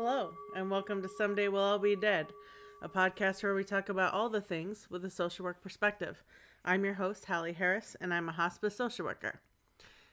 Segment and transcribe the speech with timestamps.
[0.00, 2.28] Hello, and welcome to Someday We'll All Be Dead,
[2.80, 6.22] a podcast where we talk about all the things with a social work perspective.
[6.64, 9.40] I'm your host, Halley Harris, and I'm a hospice social worker.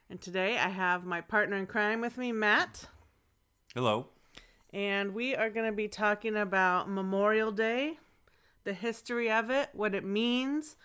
[0.10, 2.88] And today I have my partner in crime with me, Matt,
[3.76, 4.08] Hello.
[4.74, 8.00] and we are going to be talking about Memorial Day,
[8.64, 10.78] the history of it, what it means,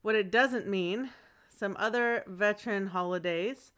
[0.00, 1.10] what it doesn't mean,
[1.50, 3.72] some other veteran holidays,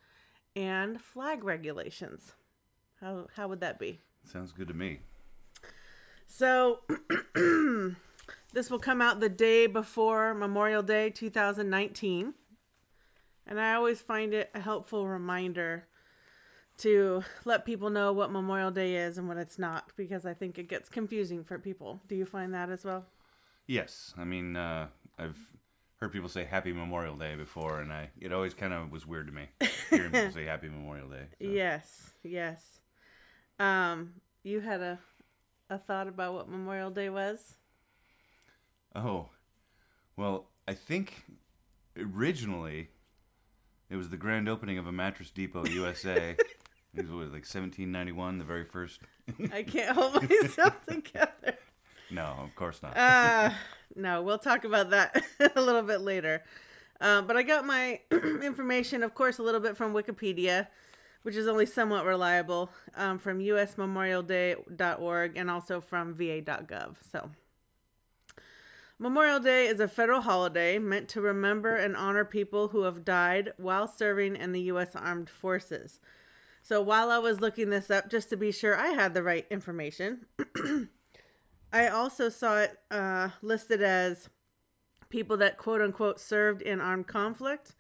[0.54, 2.34] and flag regulations.
[3.00, 4.00] How, how would that be?
[4.24, 5.00] Sounds good to me.
[6.26, 6.80] So,
[8.52, 12.34] this will come out the day before Memorial Day 2019.
[13.46, 15.86] And I always find it a helpful reminder
[16.79, 20.58] to let people know what Memorial Day is and what it's not because I think
[20.58, 22.00] it gets confusing for people.
[22.08, 23.07] Do you find that as well?
[23.66, 25.36] Yes, I mean, uh, I've
[25.96, 29.26] heard people say Happy Memorial Day before, and I it always kind of was weird
[29.26, 29.48] to me
[29.90, 31.26] hearing people say Happy Memorial Day.
[31.38, 31.46] so.
[31.46, 32.80] Yes, yes.
[33.61, 34.98] Um, you had a
[35.70, 37.55] a thought about what Memorial Day was?
[38.94, 39.28] Oh,
[40.17, 41.22] well, I think
[41.97, 42.89] originally
[43.89, 46.36] it was the grand opening of a Mattress Depot USA.
[46.94, 49.00] it was what, like 1791, the very first.
[49.52, 51.56] I can't hold myself together.
[52.11, 52.97] No, of course not.
[52.97, 53.50] Uh,
[53.95, 55.22] no, we'll talk about that
[55.55, 56.42] a little bit later.
[57.00, 60.67] Uh, but I got my information, of course, a little bit from Wikipedia,
[61.22, 66.96] which is only somewhat reliable, um, from usmemorialday.org and also from va.gov.
[67.02, 67.30] So,
[68.98, 73.52] Memorial Day is a federal holiday meant to remember and honor people who have died
[73.56, 74.94] while serving in the U.S.
[74.94, 76.00] Armed Forces.
[76.62, 79.46] So, while I was looking this up, just to be sure I had the right
[79.50, 80.27] information,
[81.72, 84.28] I also saw it uh, listed as
[85.08, 87.74] people that quote unquote served in armed conflict,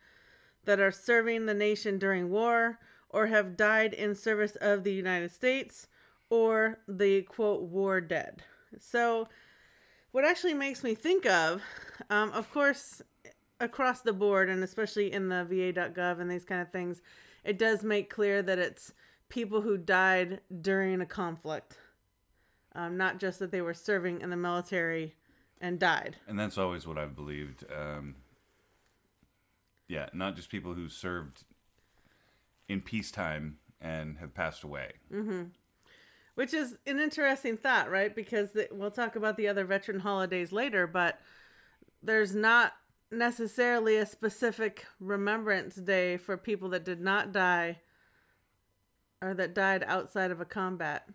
[0.64, 2.78] that are serving the nation during war,
[3.10, 5.86] or have died in service of the United States,
[6.28, 8.42] or the quote war dead.
[8.78, 9.28] So,
[10.12, 11.62] what actually makes me think of,
[12.08, 13.02] um, of course,
[13.60, 17.02] across the board, and especially in the VA.gov and these kind of things,
[17.44, 18.92] it does make clear that it's
[19.28, 21.76] people who died during a conflict
[22.74, 25.16] um, not just that they were serving in the military
[25.60, 26.16] and died.
[26.26, 27.64] and that's always what I've believed.
[27.74, 28.16] Um,
[29.88, 31.44] yeah, not just people who served
[32.70, 34.92] in peacetime and have passed away.
[35.12, 35.42] Mm-hmm.
[36.36, 38.14] Which is an interesting thought, right?
[38.14, 41.20] Because the, we'll talk about the other veteran holidays later, but
[42.00, 42.74] there's not
[43.10, 47.80] necessarily a specific remembrance day for people that did not die
[49.20, 51.08] or that died outside of a combat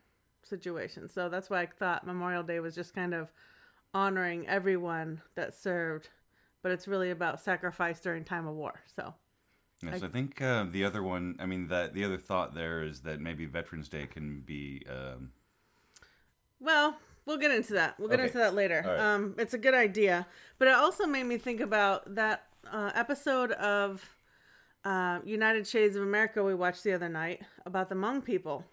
[0.44, 1.07] situation.
[1.07, 3.31] So that's why I thought Memorial Day was just kind of
[3.94, 6.09] honoring everyone that served,
[6.61, 8.81] but it's really about sacrifice during time of war.
[8.94, 9.13] So
[9.81, 11.36] Yes, I, think uh, the other one.
[11.40, 14.84] I mean, that the other thought there is that maybe Veterans Day can be.
[14.90, 15.31] Um,
[16.59, 18.00] Well, we'll get into that.
[18.00, 18.28] We'll get Okay.
[18.28, 18.84] into that later.
[18.86, 19.00] Right.
[19.00, 20.25] Um, it's a good idea,
[20.58, 24.16] but it also made me think about that uh, episode of
[24.84, 28.63] uh, United Shades of America we watched the other night about the Hmong people,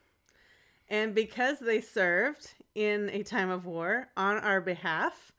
[0.88, 5.32] and because they served in a time of war on our behalf,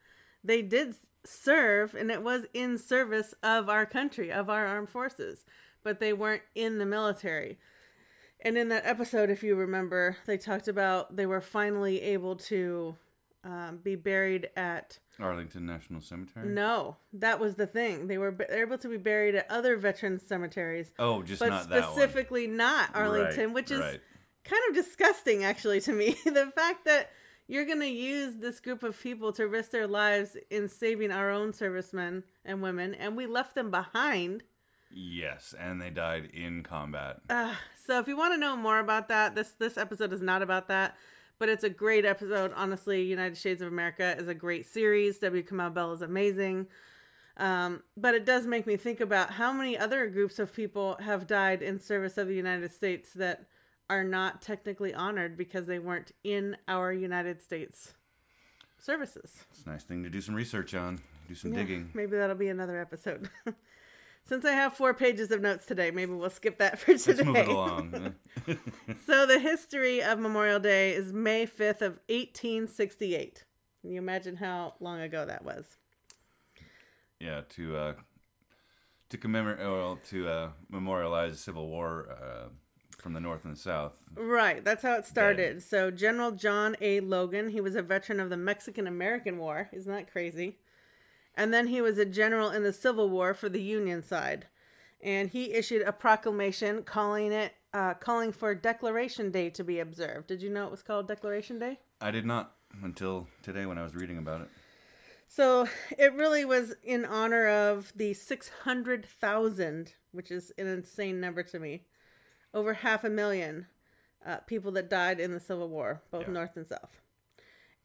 [0.43, 0.93] they did
[1.25, 5.45] serve, and it was in service of our country, of our armed forces,
[5.83, 7.57] but they weren't in the military.
[8.41, 12.95] And in that episode, if you remember, they talked about they were finally able to
[13.45, 14.99] um, be buried at.
[15.19, 16.49] Arlington National Cemetery.
[16.49, 18.07] No, that was the thing.
[18.07, 21.63] They were b- able to be buried at other veterans cemeteries, Oh, just but not
[21.63, 24.01] specifically not Arlington, Right, which is right.
[24.43, 26.17] kind of disgusting, actually, to me.
[26.25, 27.11] the fact that
[27.53, 31.29] you're going to use this group of people to risk their lives in saving our
[31.29, 34.41] own servicemen and women, and we left them behind.
[34.89, 37.17] Yes, and they died in combat.
[37.29, 37.53] Uh,
[37.85, 40.67] so if you want to know more about that, this this episode is not about
[40.69, 40.97] that,
[41.37, 42.51] but it's a great episode.
[42.55, 45.19] Honestly, United Shades of America is a great series.
[45.19, 45.43] W.
[45.43, 46.67] Kamau Bell is amazing.
[47.37, 51.27] Um, but it does make me think about how many other groups of people have
[51.27, 53.45] died in service of the United States that
[53.93, 57.93] are not technically honored because they weren't in our United States
[58.79, 59.45] services.
[59.51, 61.91] It's a nice thing to do some research on, do some Yeah, digging.
[61.93, 63.29] Maybe that'll be another episode.
[64.25, 67.23] Since I have four pages of notes today, maybe we'll skip that for today.
[67.23, 68.15] Let's move it along.
[69.05, 73.43] So the history of Memorial Day is May 5th of 1868.
[73.81, 75.77] Can you imagine how long ago that was?
[77.19, 77.93] yeah, to uh,
[79.09, 82.47] to commemorate, well, to uh, memorialize the Civil War uh,
[83.03, 83.91] from the North and the South.
[84.15, 85.61] Right, that's how it started.
[85.61, 87.01] So General John A.
[87.01, 89.69] Logan, he was a veteran of the Mexican American War.
[89.73, 90.57] Isn't that crazy?
[91.35, 94.47] And then he was a general in the Civil War for the Union side.
[95.01, 100.27] And he issued a proclamation calling it uh, calling for Decoration Day to be observed.
[100.27, 101.79] Did you know it was called Decoration Day?
[101.99, 102.53] I did not
[102.83, 104.47] until today when I was reading about it.
[105.27, 105.67] So
[105.97, 111.85] it really was in honor of the 600,000, which is an insane number to me,
[112.53, 113.67] over half a million
[114.25, 116.33] uh, people that died in the Civil War, both Yeah.
[116.33, 116.99] North and South.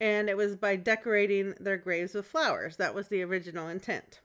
[0.01, 2.77] And it was by decorating their graves with flowers.
[2.77, 4.21] That was the original intent.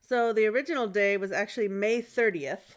[0.00, 2.76] So the original day was actually May 30th.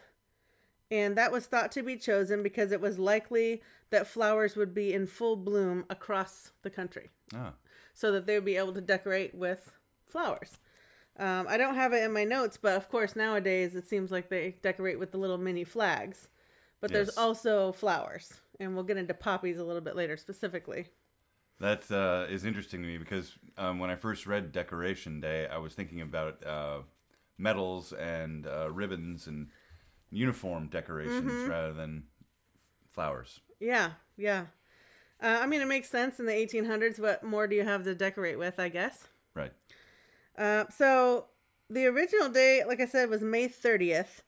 [0.90, 3.60] And that was thought to be chosen because it was likely
[3.90, 7.54] that flowers would be in full bloom across the country Ah,
[7.92, 9.72] so that they would be able to decorate with
[10.04, 10.58] flowers.
[11.18, 14.28] Um, I don't have it in my notes, but of course nowadays it seems like
[14.28, 16.28] they decorate with the little mini flags.
[16.80, 20.88] But there's also flowers, and we'll get into poppies a little bit later specifically.
[21.58, 25.58] that uh, is interesting to me because um, when I first read Decoration Day, I
[25.58, 26.80] was thinking about uh,
[27.38, 29.48] medals and uh, ribbons and
[30.10, 31.50] uniform decorations Mm-hmm.
[31.50, 32.04] rather than
[32.92, 33.40] flowers.
[33.60, 34.46] Yeah, yeah.
[35.22, 36.98] Uh, I mean, it makes sense in the 1800s.
[37.00, 38.58] What more do you have to decorate with?
[38.60, 39.08] I guess.
[39.34, 39.52] Right.
[40.36, 41.26] Uh, so
[41.70, 44.22] the original date, like I said, was May 30th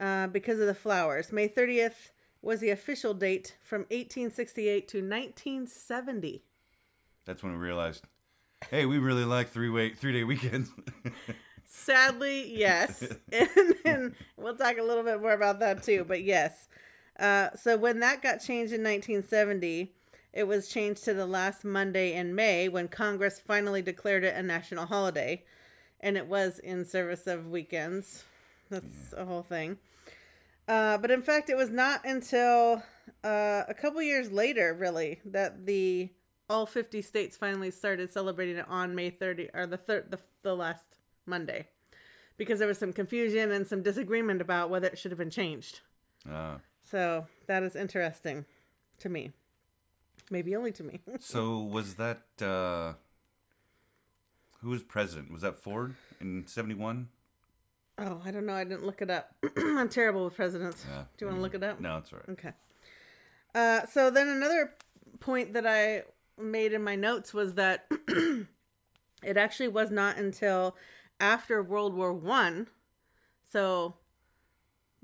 [0.00, 1.32] uh, because of the flowers.
[1.32, 2.10] May 30th
[2.42, 6.44] was the official date from 1868 to 1970.
[7.24, 8.04] That's when we realized,
[8.70, 10.70] hey, we really like three way three day weekends.
[11.64, 13.02] Sadly, yes.
[13.32, 16.68] and then we'll talk a little bit more about that too, but yes.
[17.18, 19.92] Uh, so when that got changed in 1970,
[20.32, 24.42] it was changed to the last Monday in May when Congress finally declared it a
[24.42, 25.44] national holiday.
[26.00, 28.24] And it was in service of weekends.
[28.70, 29.78] That's a whole thing.
[30.68, 32.82] Uh, but in fact, it was not until
[33.24, 36.10] uh, a couple years later, really, that the
[36.50, 40.54] all 50 states finally started celebrating it on May 30 or the third, the, the
[40.54, 40.96] last
[41.26, 41.68] Monday,
[42.36, 45.80] because there was some confusion and some disagreement about whether it should have been changed.
[46.30, 48.44] uh, So that is interesting
[49.00, 49.32] to me.
[50.30, 51.00] Maybe only to me.
[51.20, 52.94] so was that uh,
[54.60, 55.32] who was president?
[55.32, 57.08] Was that Ford in seventy one?
[57.98, 58.54] oh, I don't know.
[58.54, 59.34] I didn't look it up.
[59.56, 60.84] I'm terrible with presidents.
[60.88, 61.04] Yeah.
[61.16, 61.80] Do you want to look it up?
[61.80, 62.28] No, it's all right.
[62.30, 62.52] Okay.
[63.54, 64.74] Uh, so then another
[65.20, 66.02] point that I
[66.40, 70.76] made in my notes was that it actually was not until
[71.20, 72.68] after World War One,
[73.44, 73.94] so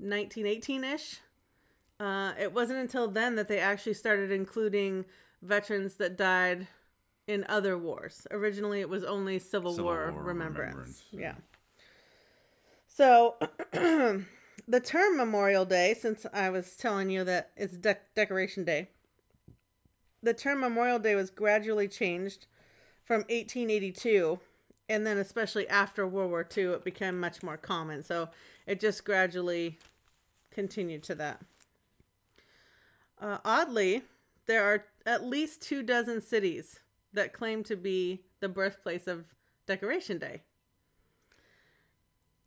[0.01, 1.19] 1918-ish.
[1.99, 5.05] Uh, it wasn't until then that they actually started including
[5.41, 6.67] veterans that died
[7.27, 8.27] in other wars.
[8.31, 10.75] Originally, it was only Civil, Civil War, War remembrance.
[10.75, 11.35] remembrance, Yeah.
[12.87, 13.35] So,
[14.67, 18.89] the term Memorial Day, since I was telling you that it's de- Decoration Day,
[20.21, 22.47] the term Memorial Day was gradually changed
[23.03, 24.39] from 1882,
[24.89, 28.01] and then especially after World War II, it became much more common.
[28.01, 28.29] So
[28.65, 29.77] it just gradually
[30.51, 31.41] continued to that.
[33.19, 34.03] Uh, oddly,
[34.45, 36.79] there are at least two dozen cities
[37.13, 39.25] that claim to be the birthplace of
[39.65, 40.41] Decoration Day.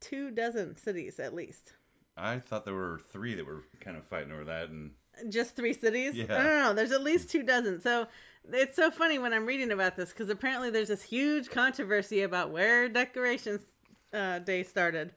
[0.01, 1.73] Two dozen cities, at least.
[2.17, 4.93] I thought there were three that were kind of fighting over that, and
[5.29, 6.15] Just three cities?
[6.15, 6.27] Yeah.
[6.27, 6.75] No, no, no.
[6.75, 7.81] There's at least two dozen.
[7.81, 8.07] So
[8.53, 12.51] it's so funny when I'm reading about this because apparently there's this huge controversy about
[12.51, 13.61] where Decoration
[14.13, 15.13] uh, Day started.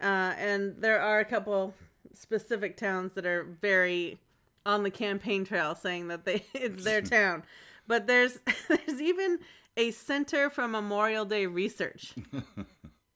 [0.00, 1.74] Uh, and there are a couple
[2.12, 4.18] specific towns that are very
[4.66, 7.44] on the campaign trail saying that they it's their town.
[7.86, 9.38] But there's there's even
[9.76, 12.14] a Center for Memorial Day Research.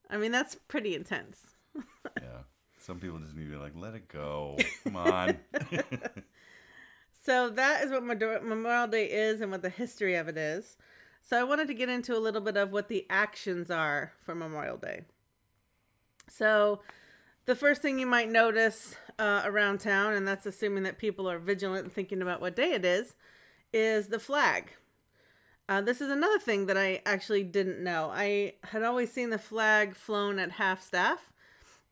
[0.09, 1.55] I mean, that's pretty intense.
[2.17, 2.43] yeah,
[2.79, 4.57] some people just need to be like, let it go.
[4.85, 5.39] Come on.
[7.23, 10.77] So that is what Memorial Day is and what the history of it is.
[11.23, 14.35] So I wanted to get into a little bit of what the actions are for
[14.35, 15.03] Memorial Day.
[16.29, 16.81] So
[17.45, 21.39] the first thing you might notice uh, around town, and that's assuming that people are
[21.39, 23.15] vigilant and thinking about what day it is,
[23.73, 24.73] is the flag.
[25.69, 28.11] Uh, this is another thing that I actually didn't know.
[28.13, 31.31] I had always seen the flag flown at half staff,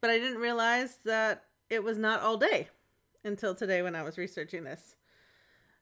[0.01, 2.71] but I didn't realize that it was not all day
[3.23, 4.97] until today when I was researching this.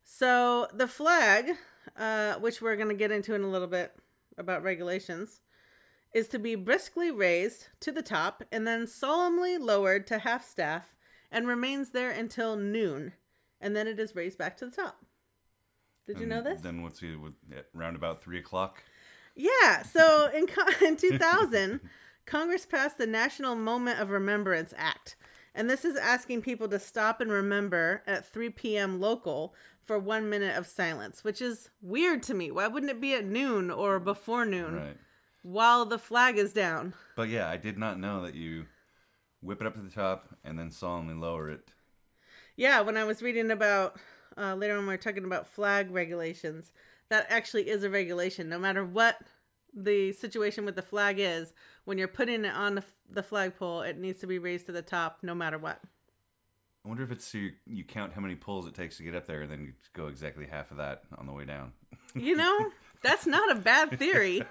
[0.04, 1.52] So the flag,
[1.96, 3.94] uh, which we're going to get into in a little bit
[4.36, 5.40] about regulations,
[6.12, 10.95] is to be briskly raised to the top and then solemnly lowered to half staff
[11.30, 13.12] and remains there until noon,
[13.60, 14.98] and then it is raised back to the top.
[16.06, 16.62] Did you know And this?
[16.62, 18.82] Then what's he with at round about three o'clock?
[19.34, 19.82] Yeah.
[19.82, 20.46] So in
[20.86, 21.80] in 2000,
[22.26, 25.16] Congress passed the National Moment of Remembrance Act,
[25.54, 29.00] and this is asking people to stop and remember at 3 p.m.
[29.00, 32.50] local for one minute of silence, which is weird to me.
[32.50, 34.96] Why wouldn't it be at noon or before noon Right.
[35.42, 36.94] while the flag is down?
[37.16, 38.66] But yeah, I did not know that you
[39.46, 41.70] whip it up to the top and then solemnly lower it.
[42.56, 43.98] Yeah, when I was reading about
[44.36, 46.72] uh, later on, we are talking about flag regulations.
[47.08, 48.48] That actually is a regulation.
[48.48, 49.18] No matter what
[49.74, 51.52] the situation with the flag is,
[51.84, 54.82] when you're putting it on the, the flagpole, it needs to be raised to the
[54.82, 55.80] top, no matter what.
[56.84, 59.14] I wonder if it's so you, you count how many pulls it takes to get
[59.14, 61.72] up there, and then you go exactly half of that on the way down.
[62.14, 62.70] You know,
[63.02, 64.42] that's not a bad theory.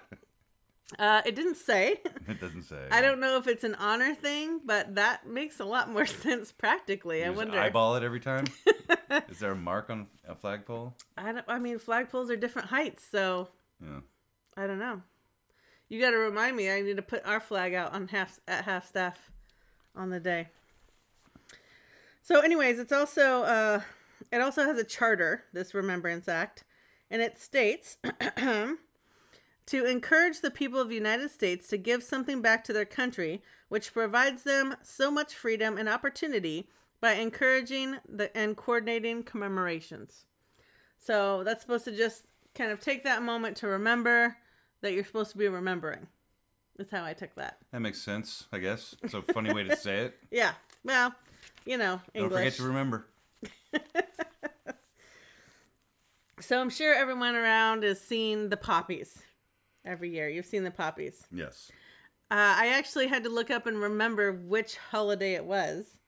[1.00, 2.00] Uh, it didn't say.
[2.28, 2.88] It doesn't say.
[2.92, 6.52] I don't know if it's an honor thing, but that makes a lot more sense
[6.52, 7.20] practically.
[7.20, 7.60] You I wonder.
[7.60, 8.46] eyeball it every time.
[9.30, 10.96] Is there a mark on a flagpole?
[11.18, 11.46] I don't.
[11.48, 13.50] I mean, flagpoles are different heights, so
[13.82, 14.00] Yeah.
[14.58, 15.02] I don't know.
[15.90, 16.70] You got to remind me.
[16.72, 19.32] I need to put our flag out on half at half staff
[19.96, 20.50] on the day.
[22.24, 23.82] So, anyways, it's also uh,
[24.32, 25.44] it also has a charter.
[25.54, 26.64] This Remembrance Act,
[27.12, 27.98] and it states
[29.68, 33.42] to encourage the people of the United States to give something back to their country,
[33.68, 36.70] which provides them so much freedom and opportunity
[37.02, 40.26] by encouraging the and coordinating commemorations.
[41.00, 44.38] So that's supposed to just kind of take that moment to remember
[44.82, 46.08] that you're supposed to be remembering.
[46.78, 47.58] That's how I took that.
[47.72, 48.96] That makes sense, I guess.
[49.02, 50.16] It's a funny way to say it.
[50.32, 50.52] Yeah.
[50.84, 51.14] Well,
[51.66, 53.08] you know, Don't forget to remember.
[56.40, 59.22] so I'm sure everyone around has seen the poppies
[59.86, 60.30] every year.
[60.30, 61.28] You've seen the poppies.
[61.32, 61.72] Yes.
[62.32, 66.00] Uh, I actually had to look up and remember which holiday it was.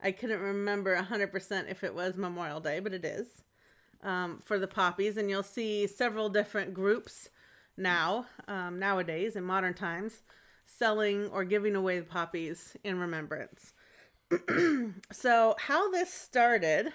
[0.00, 3.42] I couldn't remember 100% if it was Memorial Day, but it is
[4.02, 5.16] um, for the poppies.
[5.16, 7.30] And you'll see several different groups
[7.76, 10.22] now, um, nowadays, in modern times,
[10.64, 13.72] selling or giving away the poppies in remembrance.
[15.12, 16.92] so, how this started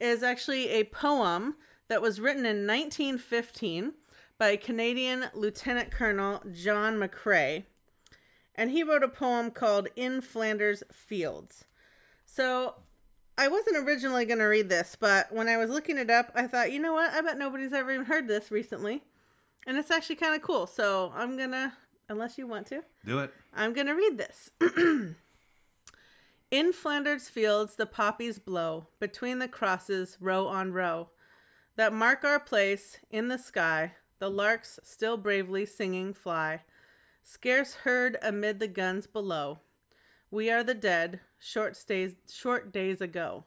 [0.00, 1.56] is actually a poem
[1.88, 3.92] that was written in 1915
[4.38, 7.64] by Canadian Lieutenant Colonel John McCrae.
[8.54, 11.64] And he wrote a poem called In Flanders Fields.
[12.26, 12.74] So
[13.38, 16.46] I wasn't originally going to read this, but when I was looking it up, I
[16.46, 17.12] thought, you know what?
[17.12, 19.02] I bet nobody's ever even heard this recently.
[19.66, 20.66] And it's actually kind of cool.
[20.66, 21.72] So I'm going to,
[22.08, 23.32] unless you want to, Do it.
[23.54, 24.50] I'm going to read this.
[26.50, 31.08] In Flanders fields the poppies blow, between the crosses, row on row,
[31.76, 33.92] that mark our place in the sky.
[34.22, 36.62] The larks still bravely singing fly,
[37.24, 39.58] scarce heard amid the guns below.
[40.30, 43.46] We are the dead, short stays, short days ago.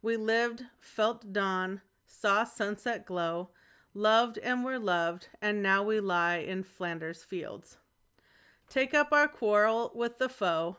[0.00, 3.50] We lived, felt dawn, saw sunset glow,
[3.92, 7.76] loved and were loved, and now we lie in Flanders fields.
[8.70, 10.78] Take up our quarrel with the foe.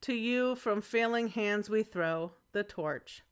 [0.00, 3.22] To you from failing hands we throw the torch.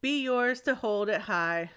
[0.00, 1.70] Be yours to hold it high.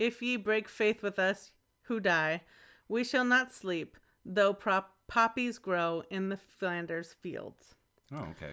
[0.00, 1.52] If ye break faith with us
[1.88, 2.42] who die,
[2.88, 7.74] we shall not sleep, though prop- poppies grow in the Flanders fields.
[8.12, 8.52] Oh, okay.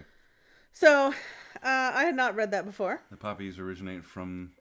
[0.74, 1.14] So,
[1.64, 3.02] uh, I had not read that before.
[3.10, 4.52] The poppies originate from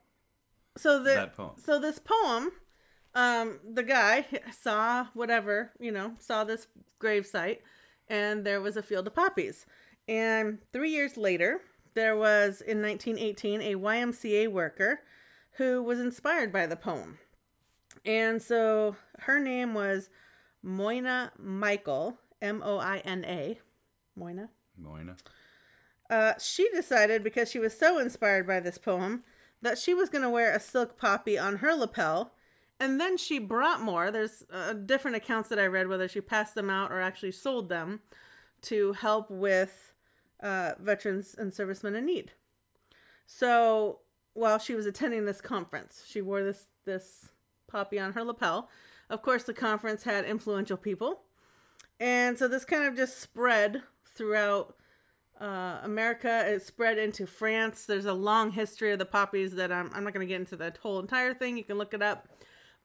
[0.77, 1.51] So the that poem.
[1.57, 2.51] so this poem,
[3.13, 6.67] um, the guy saw whatever you know saw this
[6.99, 7.61] grave site,
[8.07, 9.65] and there was a field of poppies.
[10.07, 11.61] And three years later,
[11.95, 14.99] there was in 1918 a YMCA worker
[15.57, 17.17] who was inspired by the poem,
[18.03, 20.09] and so her name was
[20.63, 23.59] Moina Michael, M O I N A,
[24.17, 24.49] Moina.
[24.81, 25.15] Moina.
[26.09, 29.23] Uh, she decided because she was so inspired by this poem
[29.61, 32.33] that she was going to wear a silk poppy on her lapel.
[32.79, 34.11] And then she brought more.
[34.11, 37.69] There's uh, different accounts that I read, whether she passed them out or actually sold
[37.69, 38.01] them
[38.63, 39.93] to help with
[40.41, 42.33] uh, veterans and servicemen in need.
[43.25, 43.99] So
[44.33, 47.29] while she was attending this conference, she wore this this
[47.75, 48.69] poppy on her lapel.
[49.09, 51.23] Of course, the conference had influential people,
[51.99, 53.83] and so this kind of just spread
[54.15, 54.75] throughout
[55.39, 56.43] uh, America.
[56.47, 57.85] It spread into France.
[57.85, 60.55] There's a long history of the poppies that I'm, I'm not going to get into
[60.55, 61.57] the whole entire thing.
[61.57, 62.29] You can look it up.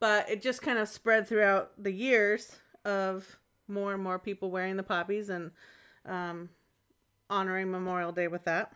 [0.00, 4.76] But it just kind of spread throughout the years of more and more people wearing
[4.76, 5.50] the poppies and
[6.06, 6.48] um,
[7.28, 8.72] honoring Memorial Day with that,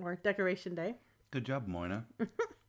[0.00, 0.96] or Decoration Day.
[1.30, 2.04] Good job, Moina.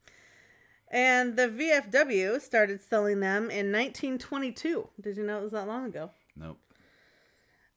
[0.89, 4.89] And the VFW started selling them in 1922.
[5.01, 6.11] Did you know it was that long ago?
[6.35, 6.59] Nope.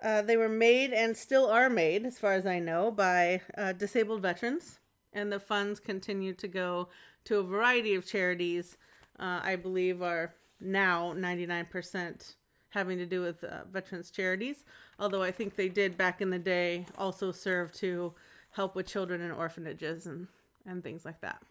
[0.00, 3.72] Uh, they were made and still are made, as far as I know, by uh,
[3.72, 4.78] disabled veterans.
[5.12, 6.88] And the funds continue to go
[7.24, 8.76] to a variety of charities.
[9.18, 12.34] Uh, I believe are now 99%
[12.70, 14.64] having to do with uh, veterans charities.
[14.98, 18.14] Although I think they did back in the day also serve to
[18.52, 20.28] help with children in orphanages and,
[20.66, 21.42] and things like that.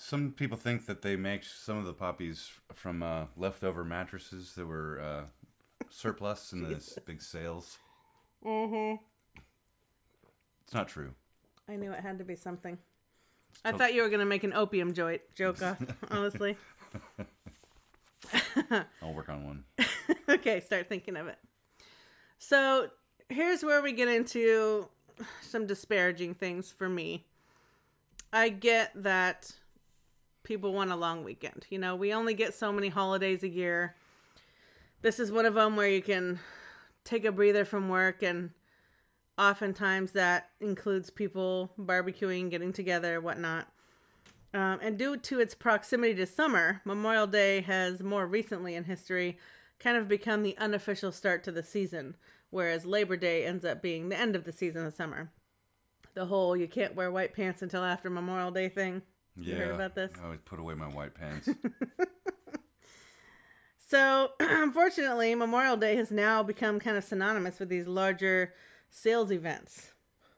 [0.00, 4.64] Some people think that they make some of the poppies from uh, leftover mattresses that
[4.64, 5.24] were uh,
[5.90, 7.78] surplus in the big sales.
[8.46, 9.02] Mm-hmm.
[10.64, 11.14] It's not true.
[11.68, 12.78] I knew it had to be something.
[13.64, 15.74] I thought you were gonna make an opium joint joke, uh,
[16.12, 16.56] honestly.
[19.02, 19.64] I'll work on one.
[20.28, 21.38] okay, start thinking of it.
[22.38, 22.86] So
[23.28, 24.88] here's where we get into
[25.42, 27.26] some disparaging things for me.
[28.32, 29.50] I get that
[30.48, 31.66] people want a long weekend.
[31.68, 33.94] You know, we only get so many holidays a year.
[35.02, 36.40] This is one of them where you can
[37.04, 38.50] take a breather from work, and
[39.36, 43.68] oftentimes that includes people barbecuing, getting together, whatnot.
[44.54, 49.38] Um, and due to its proximity to summer, Memorial Day has more recently in history
[49.78, 52.16] kind of become the unofficial start to the season,
[52.48, 55.30] whereas Labor Day ends up being the end of the season of summer.
[56.14, 59.02] The whole you can't wear white pants until after Memorial Day thing.
[59.40, 59.56] Yeah.
[59.56, 60.12] Heard about this?
[60.20, 61.48] I always put away my white pants.
[63.88, 68.52] So, unfortunately, Memorial Day has now become kind of synonymous with these larger
[68.90, 69.92] sales events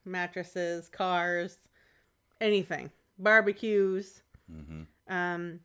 [0.05, 1.57] mattresses, cars,
[2.41, 4.23] anything, barbecues.
[5.09, 5.61] Um,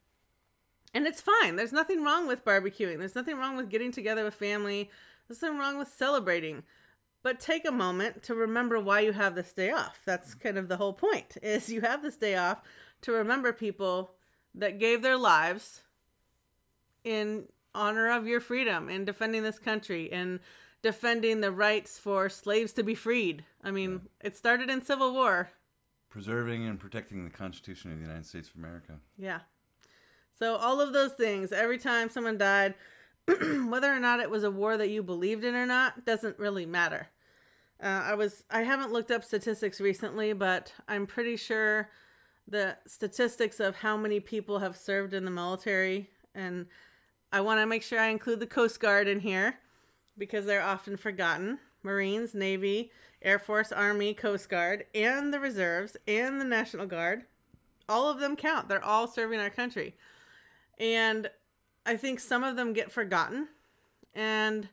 [0.94, 1.56] and it's fine.
[1.56, 4.90] There's nothing wrong with barbecuing, there's nothing wrong with getting together with family,
[5.28, 6.64] there's nothing wrong with celebrating.
[7.26, 10.00] But take a moment to remember why you have this day off.
[10.06, 11.40] That's kind of the whole point.
[11.42, 12.62] Is you have this day off
[13.02, 14.12] to remember people
[14.54, 15.82] that gave their lives
[17.04, 20.40] in honor of your freedom in defending this country and
[20.84, 23.44] defending the rights for slaves to be freed.
[23.64, 25.50] I mean, it started in Civil War.
[26.12, 29.00] Preserving and protecting the Constitution of the United States of America.
[29.18, 29.40] Yeah.
[30.38, 32.76] So all of those things, every time someone died,
[33.26, 36.68] whether or not it was a war that you believed in or not, doesn't really
[36.68, 37.08] matter.
[37.82, 41.90] Uh, I was I haven't looked up statistics recently, but I'm pretty sure
[42.48, 46.68] the statistics of how many people have served in the military, and
[47.32, 49.56] I want to make sure I include the Coast Guard in here
[50.18, 51.60] because they're often forgotten.
[51.84, 52.92] Marines, Navy,
[53.22, 57.24] Air Force, Army, Coast Guard, and the reserves and the National Guard.
[57.88, 58.68] All of them count.
[58.68, 59.96] They're all serving our country.
[60.80, 61.30] And
[61.86, 63.50] I think some of them get forgotten.
[64.14, 64.70] And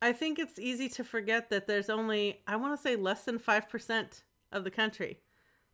[0.00, 3.38] I think it's easy to forget that there's only, I want to say, less than
[3.38, 5.20] 5% of the country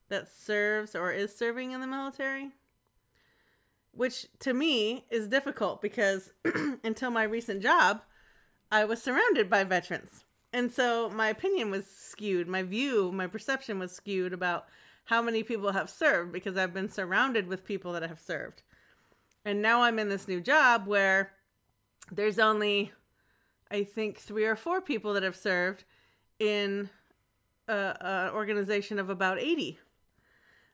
[0.08, 2.50] that serves or is serving in the military.
[3.92, 6.32] Which to me is difficult because
[6.84, 8.02] until my recent job,
[8.70, 10.24] I was surrounded by veterans.
[10.52, 12.46] And so my opinion was skewed.
[12.46, 14.66] My view, my perception was skewed about
[15.04, 18.62] how many people have served because I've been surrounded with people that have served.
[19.44, 21.32] And now I'm in this new job where
[22.10, 22.92] there's only,
[23.72, 25.84] I think, three or four people that have served
[26.38, 26.90] in
[27.68, 29.78] an organization of about 80.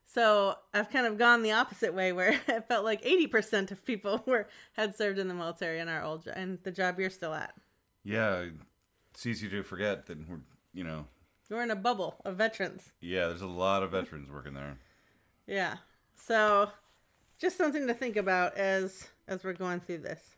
[0.04, 4.22] So I've kind of gone the opposite way where it felt like 80% of people
[4.26, 7.34] were had served in the military in our old job and the job you're still
[7.34, 7.54] at.
[8.04, 8.46] Yeah,
[9.12, 10.40] it's easy to forget that we're,
[10.72, 11.06] you know,
[11.50, 12.92] We're in a bubble of veterans.
[13.00, 14.78] yeah, there's a lot of veterans working there.
[15.46, 15.76] Yeah.
[16.16, 16.70] So
[17.38, 20.37] just something to think about as as we're going through this.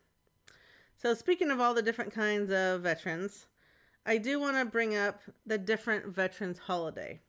[1.00, 3.46] So speaking of all the different kinds of veterans,
[4.04, 7.20] I do want to bring up the different veterans holiday.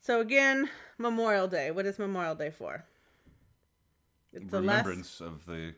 [0.00, 1.70] So again, Memorial Day.
[1.70, 2.86] What is Memorial Day for?
[4.32, 5.74] It's the last Remembrance of the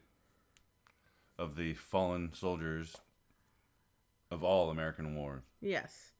[1.37, 2.99] of the fallen soldiers
[4.31, 5.43] of all American wars.
[5.61, 6.13] Yes.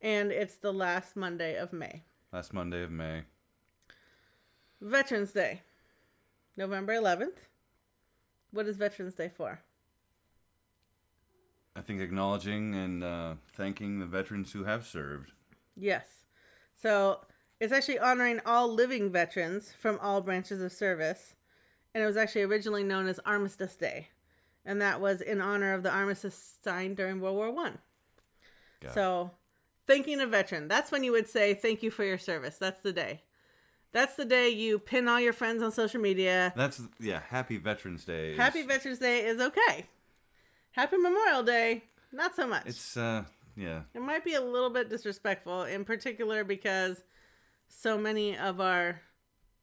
[0.00, 2.02] And it's the last Monday of May.
[2.32, 3.22] Last Monday of May.
[4.80, 5.62] Veterans Day.
[6.56, 7.36] November 11th.
[8.50, 9.60] What is Veterans Day for?
[11.76, 15.32] I think acknowledging and uh, thanking the veterans who have served.
[15.76, 16.06] Yes.
[16.80, 17.20] So
[17.60, 21.34] it's actually honoring all living veterans from all branches of service.
[21.94, 24.08] And it was actually originally known as Armistice Day.
[24.64, 27.78] And that was in honor of the armistice signed during World War One.
[28.80, 28.92] It.
[28.92, 29.30] So
[29.86, 30.68] thanking a veteran.
[30.68, 32.56] That's when you would say thank you for your service.
[32.56, 33.22] That's the day.
[33.92, 36.52] That's the day you pin all your friends on social media.
[36.56, 37.20] That's yeah.
[37.28, 38.36] Happy Veterans Day.
[38.36, 39.86] Happy Veterans Day is okay.
[40.74, 42.66] Happy Memorial Day, not so much.
[42.66, 43.24] It's uh
[43.56, 43.82] yeah.
[43.94, 47.04] It might be a little bit disrespectful, in particular because
[47.68, 49.00] so many of our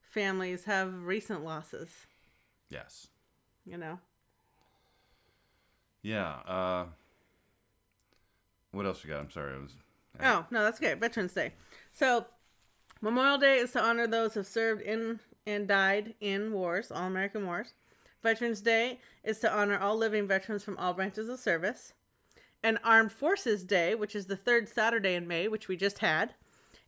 [0.01, 1.89] families have recent losses,
[2.69, 3.07] Yes.
[3.65, 3.99] you know?
[6.01, 6.29] Yeah.
[6.47, 6.85] Uh.
[8.71, 9.19] What else we got?
[9.19, 9.53] I'm sorry.
[9.55, 9.75] I was.
[10.23, 10.93] Oh, no, that's okay.
[10.93, 11.53] Veterans Day.
[11.91, 12.25] So,
[13.01, 17.07] Memorial Day is to honor those who have served in and died in wars, all
[17.07, 17.73] American wars.
[18.21, 21.93] Veterans Day is to honor all living veterans from all branches of service.
[22.63, 26.35] And Armed Forces Day, which is the third Saturday in May, which we just had,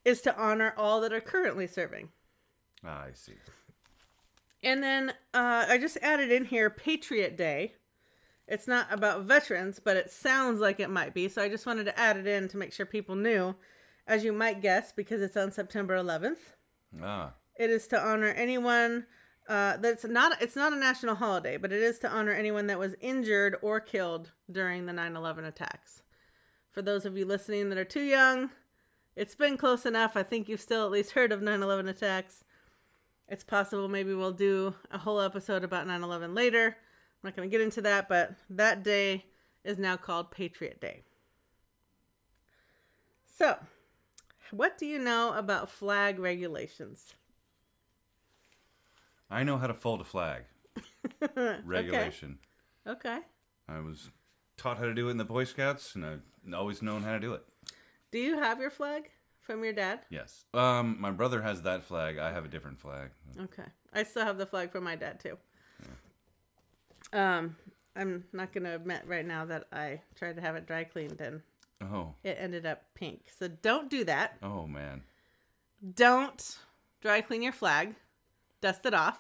[0.06, 2.10] is to honor all that are currently serving.
[2.86, 3.34] Ah, I see.
[4.62, 7.74] And then uh, I just added in here Patriot Day.
[8.48, 11.28] It's not about veterans, but it sounds like it might be.
[11.28, 13.56] So I just wanted to add it in to make sure people knew.
[14.06, 16.56] As you might guess, because it's on September 11th.
[17.02, 17.34] Ah.
[17.56, 19.06] It is to honor anyone
[19.48, 20.42] uh, that's not.
[20.42, 23.80] It's not a national holiday, but it is to honor anyone that was injured or
[23.80, 26.02] killed during the 9/11 attacks.
[26.72, 28.52] For those of you listening that are too young,
[29.16, 30.16] it's been close enough.
[30.16, 32.44] I think you've still at least heard of 9/11 attacks.
[33.28, 36.68] It's possible maybe we'll do a whole episode about 9/11 later.
[36.68, 39.26] I'm not going to get into that, but that day
[39.64, 41.04] is now called Patriot Day.
[43.26, 43.58] So,
[44.52, 47.14] what do you know about flag regulations?
[49.34, 50.44] I know how to fold a flag.
[51.66, 52.40] Regulation.
[52.88, 53.20] Okay.
[53.68, 54.10] I was
[54.58, 56.22] taught how to do it in the Boy Scouts, and I've
[56.54, 57.44] always known how to do it.
[58.12, 59.10] Do you have your flag
[59.42, 60.02] from your dad?
[60.10, 60.46] Yes.
[60.54, 62.18] Um, my brother has that flag.
[62.18, 63.10] I have a different flag.
[63.40, 63.64] Okay.
[63.94, 65.38] I still have the flag from my dad too.
[67.12, 67.56] Um,
[67.96, 71.20] I'm not going to admit right now that I tried to have it dry cleaned
[71.22, 71.42] and
[71.82, 72.16] Oh.
[72.24, 73.26] it ended up pink.
[73.38, 74.38] So don't do that.
[74.42, 75.04] Oh man.
[75.96, 76.58] Don't
[77.02, 77.96] dry clean your flag.
[78.64, 79.20] Dust it off.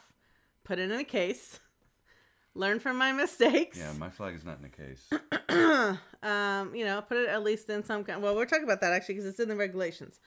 [0.63, 1.59] Put it in a case.
[2.55, 3.77] Learn from my mistakes.
[3.77, 5.99] Yeah, my flag is not in a case.
[6.23, 8.23] um, you know, put it at least in some kind.
[8.23, 10.21] Well, we're talking about that actually because it's in the regulations.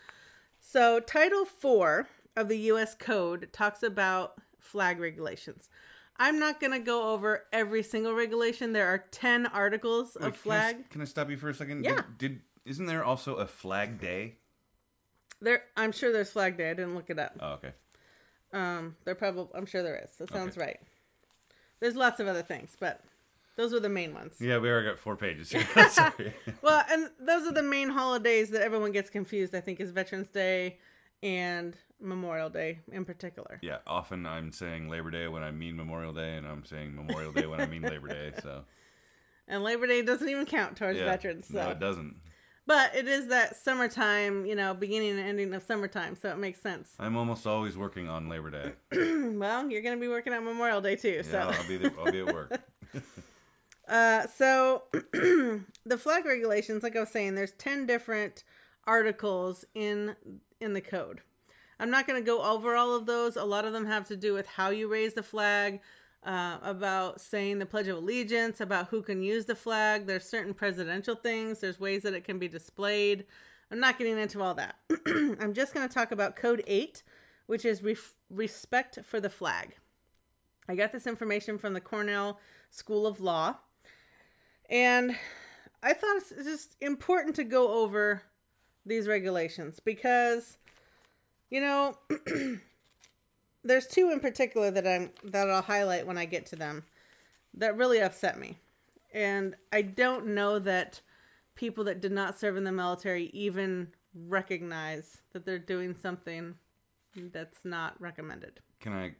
[0.60, 2.94] So, Title Four of the U.S.
[2.94, 5.70] Code talks about flag regulations.
[6.18, 8.74] I'm not going to go over every single regulation.
[8.74, 10.90] There are ten articles Wait, of can I flag.
[10.90, 11.86] Can I, stop you for a second?
[11.86, 12.02] Yeah.
[12.18, 14.34] Did, did isn't there also a flag day?
[15.40, 16.70] There, I'm sure there's Flag Day.
[16.70, 17.36] I didn't look it up.
[17.40, 17.72] Oh, okay.
[18.52, 20.10] Um, there probably, I'm sure there is.
[20.18, 20.78] That sounds right.
[21.80, 23.00] There's lots of other things, but
[23.56, 24.36] those were the main ones.
[24.40, 25.50] Yeah, we already got four pages.
[26.16, 26.34] here.
[26.62, 29.54] Well, and those are the main holidays that everyone gets confused.
[29.54, 30.78] I think is Veterans Day
[31.22, 33.58] and Memorial Day in particular.
[33.62, 37.32] yeah, often I'm saying Labor Day when I mean Memorial Day, and I'm saying Memorial
[37.32, 38.32] Day when I mean Labor Day.
[38.42, 38.64] So
[39.48, 41.46] And Labor Day doesn't even count towards yeah, veterans.
[41.48, 41.54] So.
[41.62, 42.16] no, it doesn't.
[42.66, 46.60] But it is that summertime, you know, beginning and ending of summertime, so it makes
[46.60, 46.94] sense.
[46.98, 48.72] I'm almost always working on Labor Day.
[49.36, 51.10] well, you're going to be working on Memorial Day too.
[51.10, 52.60] Yeah, So, I'll be there, I'll be at work.
[53.88, 58.42] uh, so the flag regulations, like I was saying, there's ten different
[58.84, 60.16] articles in
[60.60, 61.20] in the code.
[61.78, 63.36] I'm not going to go over all of those.
[63.36, 65.80] A lot of them have to do with how you raise the flag,
[66.26, 70.06] uh, about saying the Pledge of Allegiance, about who can use the flag.
[70.06, 71.60] There's certain presidential things.
[71.60, 73.24] There's ways that it can be displayed.
[73.70, 74.76] I'm not getting into all that.
[75.06, 77.02] I'm just going to talk about Code 8,
[77.46, 77.82] which is
[78.28, 79.76] respect for the flag.
[80.68, 83.56] I got this information from the Cornell School of Law.
[84.68, 85.16] And
[85.82, 88.22] I thought it's just important to go over
[88.84, 90.58] these regulations because,
[91.50, 91.98] you know,
[93.66, 96.84] there's two in particular that I'm that I'll highlight when I get to them
[97.54, 98.58] that really upset me.
[99.12, 101.00] And I don't know that
[101.54, 106.54] people that did not serve in the military even recognize that they're doing something
[107.32, 108.60] that's not recommended.
[108.80, 109.14] Can I?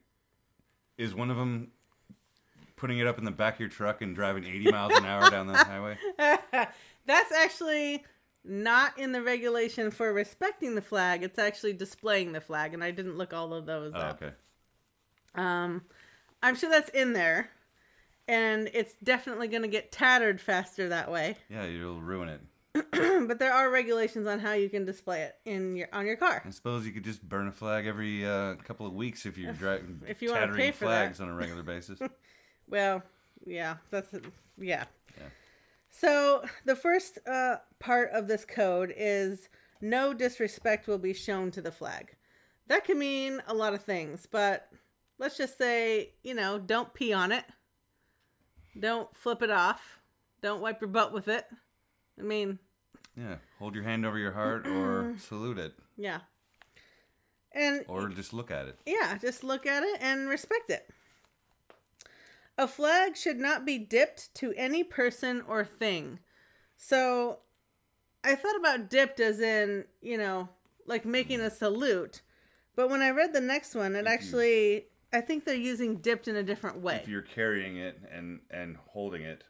[0.98, 1.68] Is one of them
[2.76, 5.30] putting it up in the back of your truck and driving 80 miles an hour
[5.30, 5.98] down the highway?
[6.18, 8.04] That's actually
[8.46, 11.22] not in the regulation for respecting the flag.
[11.22, 14.22] It's actually displaying the flag, and I didn't look all of those Oh, up.
[14.22, 14.32] okay.
[15.34, 15.82] Um,
[16.42, 17.50] I'm sure that's in there,
[18.28, 21.36] and it's definitely going to get tattered faster that way.
[21.50, 22.40] Yeah, you'll ruin it.
[23.26, 26.42] but there are regulations on how you can display it in your on your car.
[26.46, 29.54] I suppose you could just burn a flag every uh, couple of weeks if you're
[29.54, 31.04] driving if you tattering pay for that.
[31.06, 31.98] flags on a regular basis.
[32.68, 33.02] Well,
[33.46, 34.12] yeah, that's
[34.58, 34.84] yeah.
[35.16, 35.24] Yeah.
[35.98, 39.48] So the first uh, part of this code is
[39.80, 42.16] no disrespect will be shown to the flag.
[42.66, 44.68] That can mean a lot of things, but
[45.18, 47.44] let's just say you know don't pee on it,
[48.78, 50.00] don't flip it off,
[50.42, 51.46] don't wipe your butt with it.
[52.18, 52.58] I mean,
[53.16, 56.20] yeah, hold your hand over your heart or salute it yeah,
[57.52, 58.78] and or just look at it.
[58.84, 60.90] Yeah, just look at it and respect it.
[62.58, 66.20] A flag should not be dipped to any person or thing.
[66.76, 67.40] So
[68.24, 70.48] I thought about dipped as in, you know,
[70.86, 72.22] like making a salute.
[72.74, 76.36] But when I read the next one, it actually, I think they're using dipped in
[76.36, 77.00] a different way.
[77.02, 79.44] If you're carrying it and and holding it,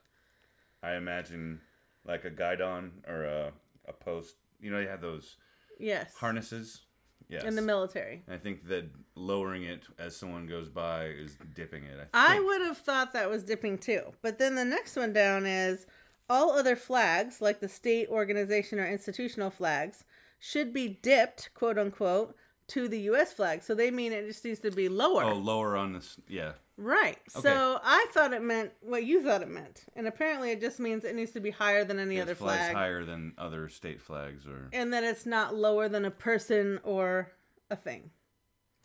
[0.82, 1.60] I imagine
[2.04, 3.52] like a guidon or a
[3.88, 4.36] a post.
[4.60, 5.36] You know, you have those
[5.78, 6.14] Yes.
[6.16, 6.85] harnesses.
[7.28, 7.42] Yes.
[7.44, 8.22] In the military.
[8.30, 12.08] I think that lowering it as someone goes by is dipping it.
[12.14, 12.46] I think.
[12.46, 14.12] would have thought that was dipping too.
[14.22, 15.86] But then the next one down is
[16.28, 20.04] all other flags, like the state, organization, or institutional flags,
[20.38, 22.36] should be dipped, quote unquote,
[22.68, 23.32] to the U.S.
[23.32, 23.62] flag.
[23.62, 25.24] So they mean it just needs to be lower.
[25.24, 26.18] Oh, lower on this.
[26.28, 26.52] Yeah.
[26.78, 27.18] Right.
[27.28, 29.84] So I thought it meant what you thought it meant.
[29.94, 32.74] And apparently it just means it needs to be higher than any It other flag.
[32.74, 34.68] higher than other state flags or.
[34.72, 37.32] And that it's not lower than a person or
[37.70, 38.10] a thing.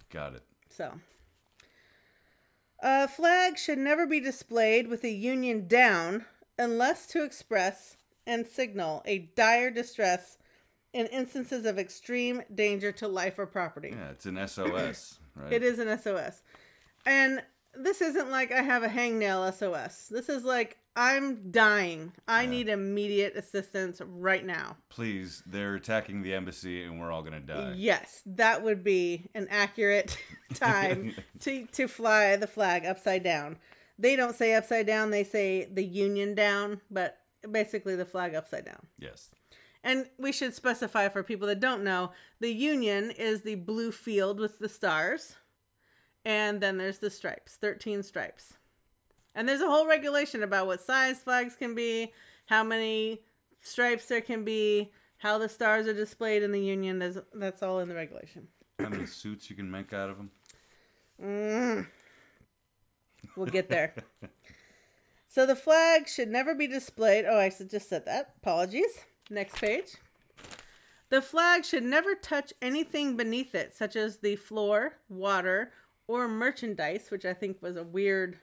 [0.10, 0.44] Got it.
[0.70, 0.94] So,
[2.82, 6.26] a flag should never be displayed with a union down
[6.58, 10.38] unless to express and signal a dire distress
[10.94, 13.90] in instances of extreme danger to life or property.
[13.92, 15.52] Yeah, it's an SOS, right?
[15.52, 16.42] It is an SOS.
[17.06, 17.42] And
[17.74, 20.08] this isn't like I have a hangnail SOS.
[20.10, 22.12] This is like I'm dying.
[22.28, 22.50] I Yeah.
[22.50, 24.76] need immediate assistance right now.
[24.90, 27.74] Please, they're attacking the embassy and we're all gonna die.
[27.78, 30.18] Yes, that would be an accurate
[30.54, 33.58] time to to fly the flag upside down.
[33.98, 38.66] They don't say upside down, they say the union down, but basically the flag upside
[38.66, 38.88] down.
[39.00, 39.30] Yes.
[39.84, 44.40] And we should specify for people that don't know, the union is the blue field
[44.40, 45.36] with the stars.
[46.24, 48.54] And then there's the stripes, 13 stripes.
[49.34, 52.12] And there's a whole regulation about what size flags can be,
[52.48, 53.22] how many
[53.62, 57.00] stripes there can be, how the stars are displayed in the union.
[57.00, 58.48] There's, that's all in the regulation.
[58.80, 60.32] How many suits you can make out of them?
[61.22, 61.88] Mm.
[63.36, 63.94] We'll get there.
[65.28, 67.26] so the flag should never be displayed.
[67.28, 68.34] Oh, I just said that.
[68.42, 69.00] Apologies.
[69.30, 69.96] Next page.
[71.10, 75.72] The flag should never touch anything beneath it, such as the floor, water,
[76.12, 78.38] or merchandise, which I think was a weird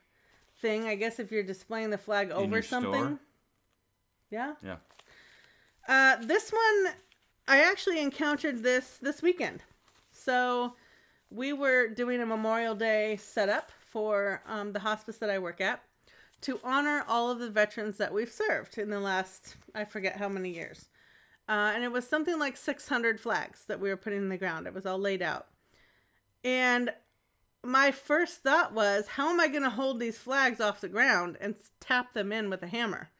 [0.61, 0.85] thing.
[0.85, 2.93] I guess if you're displaying the flag over something.
[2.93, 3.19] store?
[4.31, 4.55] Yeah.
[4.63, 4.77] Yeah.
[5.89, 6.95] Uh, this one,
[7.47, 9.63] I actually encountered this this weekend.
[10.11, 10.75] So
[11.31, 15.83] we were doing a Memorial Day setup for um, the hospice that I work at
[16.43, 20.29] to honor all of the veterans that we've served in the last, I forget how
[20.29, 20.89] many years.
[21.49, 24.67] Uh, and it was something like 600 flags that we were putting in the ground.
[24.67, 25.47] It was all laid out.
[26.45, 26.91] And
[27.65, 31.37] my first thought was, how am I going to hold these flags off the ground
[31.41, 33.11] and tap them in with a hammer?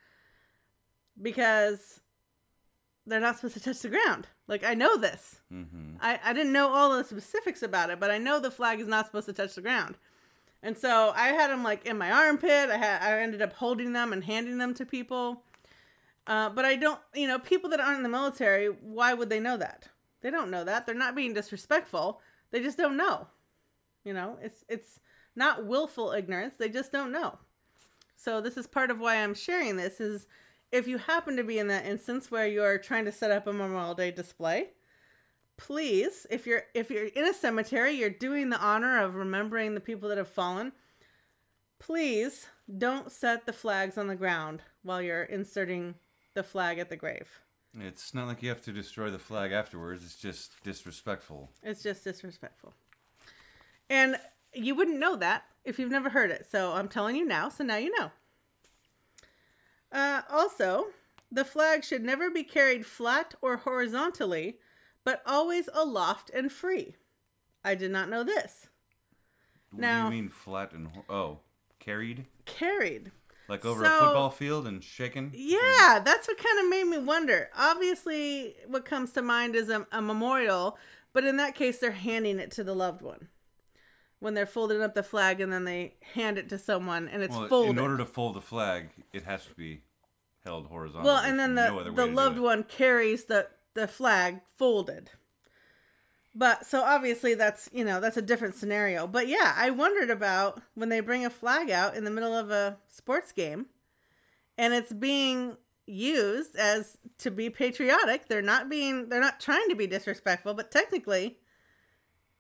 [1.21, 2.01] Because
[3.07, 4.29] they're not supposed to touch the ground.
[4.47, 5.41] Like, I know this.
[5.53, 5.97] Mm-hmm.
[6.01, 8.87] I, I didn't know all the specifics about it, but I know the flag is
[8.87, 9.97] not supposed to touch the ground.
[10.63, 12.71] And so I had them like in my armpit.
[12.71, 15.43] I had I ended up holding them and handing them to people.
[16.27, 19.41] Uh, but I don't, you know, people that aren't in the military, why would they
[19.41, 19.89] know that?
[20.21, 20.85] They don't know that.
[20.85, 22.21] They're not being disrespectful.
[22.51, 23.29] They just don't know.
[24.05, 25.01] You know, it's it's
[25.37, 26.57] not willful ignorance.
[26.57, 27.39] They just don't know.
[28.17, 30.27] So this is part of why I'm sharing this is
[30.73, 33.53] if you happen to be in that instance where you're trying to set up a
[33.53, 34.71] Memorial Day display,
[35.57, 39.81] please, if you're if you're in a cemetery, you're doing the honor of remembering the
[39.81, 40.73] people that have fallen.
[41.79, 45.95] Please don't set the flags on the ground while you're inserting
[46.35, 47.41] the flag at the grave.
[47.79, 50.05] It's not like you have to destroy the flag afterwards.
[50.05, 51.51] It's just disrespectful.
[51.63, 52.75] It's just disrespectful.
[53.91, 54.17] And
[54.55, 56.47] you wouldn't know that if you've never heard it.
[56.51, 58.11] So I'm telling you now, so now you know.
[59.91, 60.87] Uh, also,
[61.31, 64.59] the flag should never be carried flat or horizontally,
[65.05, 66.97] but always aloft and free.
[67.65, 68.69] I did not know this.
[69.71, 71.39] What Now- do you mean flat and ho- oh,
[71.79, 73.13] carried Carried.
[73.49, 75.33] like over So- a football field and shaken?
[75.35, 77.51] Yeah, that's what kind of made me wonder.
[77.57, 80.79] Obviously, what comes to mind is a, a memorial,
[81.13, 83.29] but in that case, they're handing it to the loved one.
[84.21, 87.37] When they're folding up the flag and then they hand it to someone and it's
[87.37, 87.71] Well, folded.
[87.71, 89.83] in order to fold the flag, it has to be
[90.45, 91.05] held horizontally.
[91.05, 95.11] well, and then the, no the loved one carries the, the flag folded.
[96.35, 99.07] But so obviously that's, you know, that's a different scenario.
[99.07, 102.51] But yeah, I wondered about when they bring a flag out in the middle of
[102.51, 103.67] a sports game
[104.57, 108.29] and it's being used as to be patriotic.
[108.29, 111.39] They're not being they're not trying to be disrespectful, but technically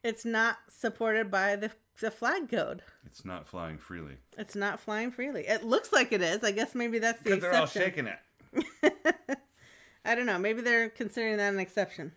[0.02, 2.82] it's not supported by the the flag code.
[3.06, 5.48] It's not flying freely It's not flying freely.
[5.48, 6.44] It looks like it is.
[6.44, 7.82] I guess maybe that's the because they're all exception.
[7.82, 9.38] shaking it.
[10.04, 10.38] I don't know.
[10.38, 12.12] Maybe they're considering that an exception.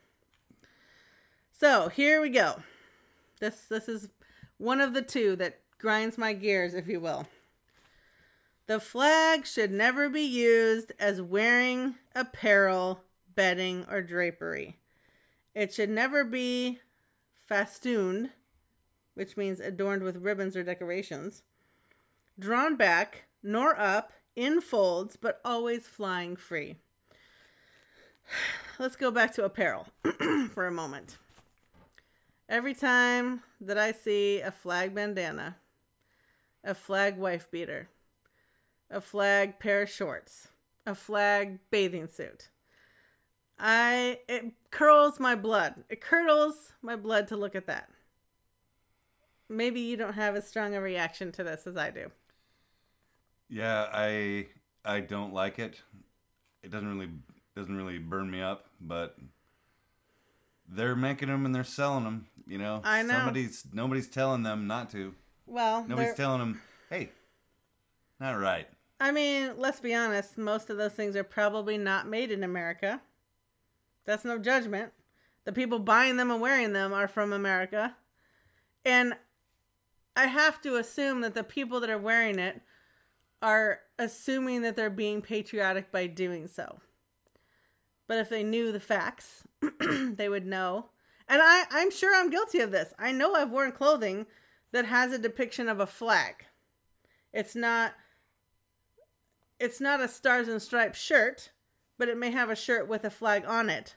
[1.52, 2.62] So here we go.
[3.39, 4.10] This this is
[4.58, 7.28] one of the two that grinds my gears, if you will.
[8.67, 13.02] The flag should never be used as wearing apparel,
[13.36, 14.78] bedding, or drapery.
[15.56, 16.80] It should never be
[17.52, 18.30] festooned,
[19.14, 21.44] which means adorned with ribbons or decorations,
[22.40, 26.78] drawn back, nor up, in folds, but always flying free.
[28.80, 29.88] Let's go back to apparel
[30.54, 31.18] for a moment.
[32.48, 35.58] Every time that I see a flag bandana,
[36.64, 37.90] a flag wife beater,
[38.90, 40.48] a flag pair of shorts,
[40.86, 42.48] a flag bathing suit,
[43.63, 45.84] I it curls my blood.
[45.89, 47.89] It curdles my blood to look at that.
[49.47, 52.12] Maybe you don't have as strong a reaction to this as I do.
[53.50, 54.47] Yeah, I
[54.84, 55.80] I don't like it.
[56.63, 57.12] It doesn't really
[57.56, 59.17] doesn't really burn me up, but
[60.67, 62.26] they're making them and they're selling them.
[62.47, 63.13] You know, I know.
[63.13, 65.13] Somebody's nobody's telling them not to.
[65.45, 67.10] Well, Nobody's they're- telling them, hey,
[68.19, 68.67] not right.
[69.02, 73.02] I mean, let's be honest, most of those things are probably not made in America.
[74.06, 74.92] That's no judgment.
[75.46, 77.96] The people buying them and wearing them are from America.
[78.86, 79.16] And
[80.16, 82.62] I have to assume that the people that are wearing it
[83.42, 86.80] are assuming that they're being patriotic by doing so.
[88.08, 89.44] But if they knew the facts,
[89.80, 90.90] they would know.
[91.28, 92.94] And I, I'm sure I'm guilty of this.
[93.00, 94.26] I know I've worn clothing
[94.72, 96.46] that has a depiction of a flag.
[97.34, 97.94] It's not
[99.60, 101.52] it's not a stars and stripes shirt,
[102.02, 103.96] but it may have a shirt with a flag on it,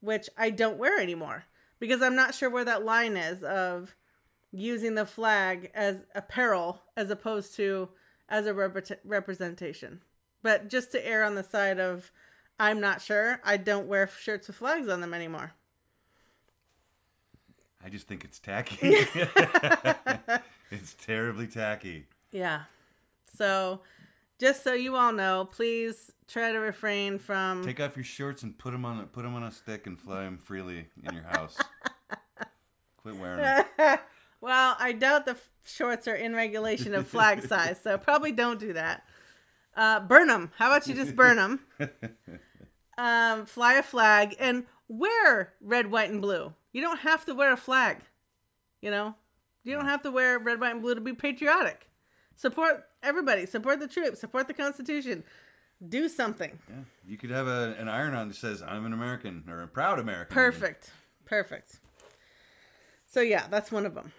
[0.00, 1.44] which I don't wear anymore
[1.78, 3.96] because I'm not sure where that line is of
[4.52, 7.88] using the flag as apparel as opposed to
[8.28, 10.02] as a repre- representation.
[10.42, 12.12] But just to err on the side of
[12.60, 15.52] I'm not sure, I don't wear shirts with flags on them anymore.
[17.82, 18.80] I just think it's tacky.
[20.70, 22.04] it's terribly tacky.
[22.32, 22.64] Yeah.
[23.34, 23.80] So,
[24.38, 28.56] just so you all know, please try to refrain from Take off your shorts and
[28.58, 31.24] put them on a, put 'em on a stick and fly them freely in your
[31.24, 31.56] house.
[32.98, 33.38] Quit wearing
[33.78, 33.98] them.
[34.40, 38.58] well, I doubt the f- shorts are in regulation of flag size, so probably don't
[38.58, 39.04] do that.
[39.76, 40.50] Uh, burn them.
[40.56, 41.60] How about you just burn them?
[42.98, 46.54] Um, fly a flag and wear red, white, and blue.
[46.72, 47.98] You don't have to wear a flag.
[48.80, 49.14] You know,
[49.64, 51.88] you don't have to wear red, white, and blue to be patriotic.
[52.36, 53.46] Support everybody.
[53.46, 54.20] Support the troops.
[54.20, 55.24] Support the Constitution.
[55.86, 56.58] Do something.
[56.68, 56.74] Yeah,
[57.06, 59.98] you could have a, an iron on that says "I'm an American" or a proud
[59.98, 60.34] American.
[60.34, 60.90] Perfect.
[61.24, 61.80] Perfect.
[63.06, 64.12] So, yeah, that's one of them.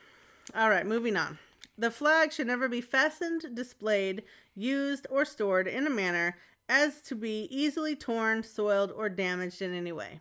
[0.55, 1.39] All right, moving on.
[1.77, 4.23] The flag should never be fastened, displayed,
[4.55, 6.37] used, or stored in a manner
[6.69, 10.19] as to be easily torn, soiled, or damaged in any way.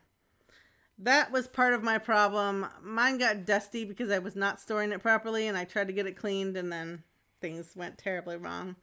[0.98, 2.66] That was part of my problem.
[2.82, 6.06] Mine got dusty because I was not storing it properly and I tried to get
[6.06, 7.02] it cleaned and then
[7.40, 8.76] things went terribly wrong.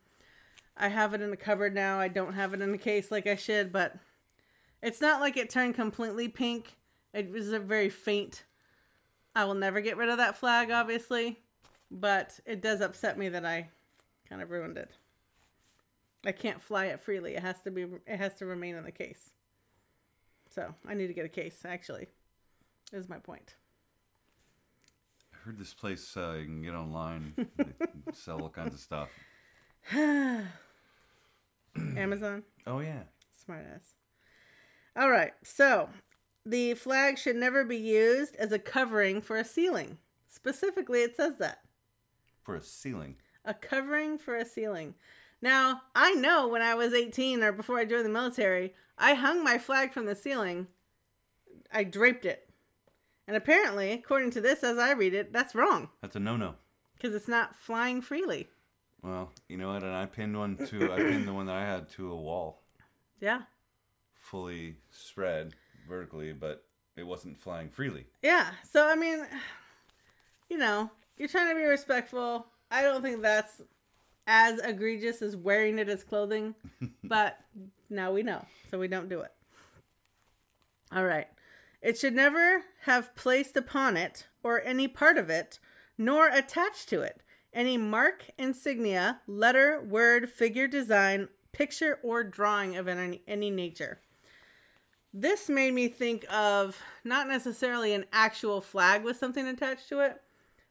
[0.76, 2.00] I have it in the cupboard now.
[2.00, 3.96] I don't have it in the case like I should, but
[4.82, 6.76] it's not like it turned completely pink.
[7.13, 8.44] It was a very faint.
[9.36, 11.39] I will never get rid of that flag, obviously,
[11.92, 13.70] but it does upset me that I
[14.28, 14.92] kind of ruined it.
[16.26, 17.36] I can't fly it freely.
[17.36, 17.86] It has to be.
[18.08, 19.32] It has to remain in the case.
[20.50, 21.62] So I need to get a case.
[21.66, 22.08] Actually,
[22.92, 23.56] is my point.
[25.45, 27.65] Heard this place uh, you can get online, they
[28.13, 29.10] sell all kinds of stuff.
[31.97, 32.43] Amazon.
[32.65, 33.03] Oh yeah,
[33.45, 33.93] Smart ass.
[34.95, 35.34] All right.
[35.43, 35.89] So
[36.45, 39.97] the flag should never be used as a covering for a ceiling.
[40.29, 41.60] Specifically, it says that.
[42.43, 43.15] for a ceiling.
[43.43, 44.95] A covering for a ceiling.
[45.41, 49.43] Now, I know when I was 18 or before I joined the military, I hung
[49.43, 50.67] my flag from the ceiling.
[51.71, 52.42] I draped it.
[53.28, 56.56] And apparently, according to this, as I read it, that's wrong That's a no-no.
[56.96, 58.50] because it's not flying freely.
[59.02, 59.84] Well, you know what?
[59.84, 62.62] And I pinned one to I pinned the one that I had to a wall,
[63.20, 63.42] Yeah.
[64.16, 65.54] fully spread
[65.88, 66.64] vertically, but
[66.96, 68.06] it wasn't flying freely.
[68.22, 68.52] Yeah.
[68.72, 69.26] So, I mean,
[70.50, 72.46] you know, you're trying to be respectful.
[72.72, 73.62] I don't think that's
[74.28, 76.56] as egregious as wearing it as clothing,
[77.04, 77.38] but
[77.90, 78.46] now we know.
[78.72, 79.32] So we don't do it.
[80.92, 81.28] All right.
[81.84, 85.60] It should never have placed upon it or any part of it,
[85.98, 87.22] nor attached to it,
[87.54, 94.00] any mark, insignia, letter, word, figure, design, picture, or drawing of any, any nature.
[95.13, 100.22] This made me think of not necessarily an actual flag with something attached to it,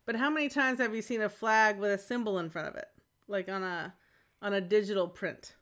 [0.07, 2.75] but how many times have you seen a flag with a symbol in front of
[2.75, 2.89] it,
[3.29, 3.95] like on a
[4.41, 5.55] on a digital print?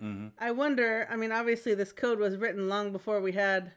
[0.00, 0.28] Mm-hmm.
[0.38, 1.06] I wonder.
[1.10, 3.72] I mean, obviously, this code was written long before we had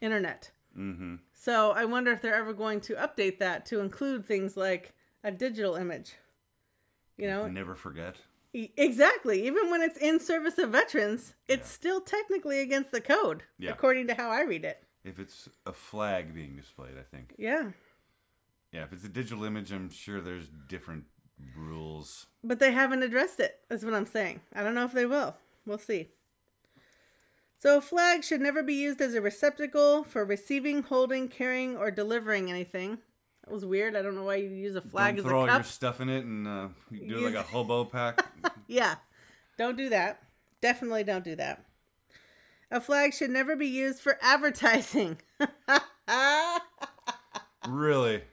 [0.00, 1.16] internet, Mm-hmm.
[1.32, 5.30] so I wonder if they're ever going to update that to include things like a
[5.30, 6.14] digital image.
[7.16, 8.16] You know, Never forget.
[8.52, 9.46] Exactly.
[9.46, 13.70] Even when it's in service of veterans, it's still technically against the code, Yeah.
[13.70, 14.82] according to how I read it.
[15.04, 17.34] If it's a flag being displayed, I think.
[17.38, 17.70] Yeah.
[18.72, 21.04] Yeah, if it's a digital image, I'm sure there's different
[21.56, 22.26] rules.
[22.42, 24.40] But they haven't addressed it, is what I'm saying.
[24.54, 25.36] I don't know if they will.
[25.66, 26.08] We'll see.
[27.64, 31.90] So, a flag should never be used as a receptacle for receiving, holding, carrying, or
[31.90, 32.98] delivering anything.
[33.42, 33.96] That was weird.
[33.96, 35.56] I don't know why you use a flag Don't as throw a all cup.
[35.60, 38.22] your stuff in it and uh, you do it like a hobo pack.
[38.66, 38.96] Yeah.
[39.56, 40.22] Don't do that.
[40.60, 41.64] Definitely don't do that.
[42.70, 45.16] A flag should never be used for advertising.
[47.66, 48.24] really?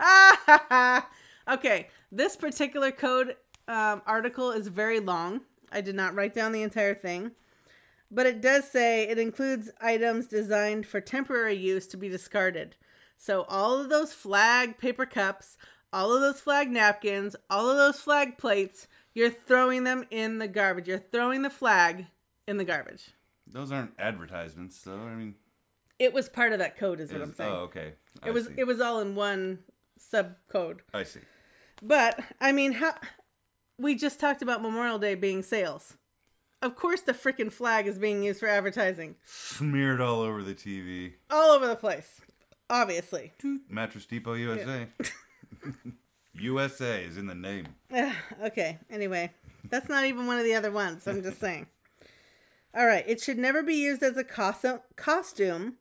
[1.48, 3.36] okay, this particular code
[3.68, 5.42] um, article is very long.
[5.70, 7.30] I did not write down the entire thing,
[8.10, 12.76] but it does say it includes items designed for temporary use to be discarded.
[13.16, 15.56] So all of those flag paper cups,
[15.92, 20.48] all of those flag napkins, all of those flag plates, you're throwing them in the
[20.48, 20.88] garbage.
[20.88, 22.06] You're throwing the flag
[22.48, 23.10] in the garbage.
[23.46, 25.00] Those aren't advertisements, though.
[25.00, 25.34] I mean,
[25.98, 27.52] It was part of that code, is what was- I'm saying.
[27.52, 27.94] oh, okay.
[28.22, 28.54] I it was see.
[28.56, 29.58] it was all in one
[29.98, 30.82] sub code.
[30.94, 31.20] I see.
[31.82, 32.94] But I mean, how
[33.78, 35.96] we just talked about Memorial Day being sales.
[36.62, 41.14] Of course, the freaking flag is being used for advertising Smeared all over the TV.
[41.30, 42.20] all over the place.
[42.68, 43.32] Obviously.
[43.68, 44.86] Mattress Depot USA.
[46.34, 47.66] USA is in the name.
[48.44, 48.78] Okay.
[48.90, 49.32] Anyway,
[49.68, 51.06] that's not even one of the other ones.
[51.06, 51.66] I'm just saying.
[52.74, 53.04] All right.
[53.06, 55.74] It should never be used as a costu- costume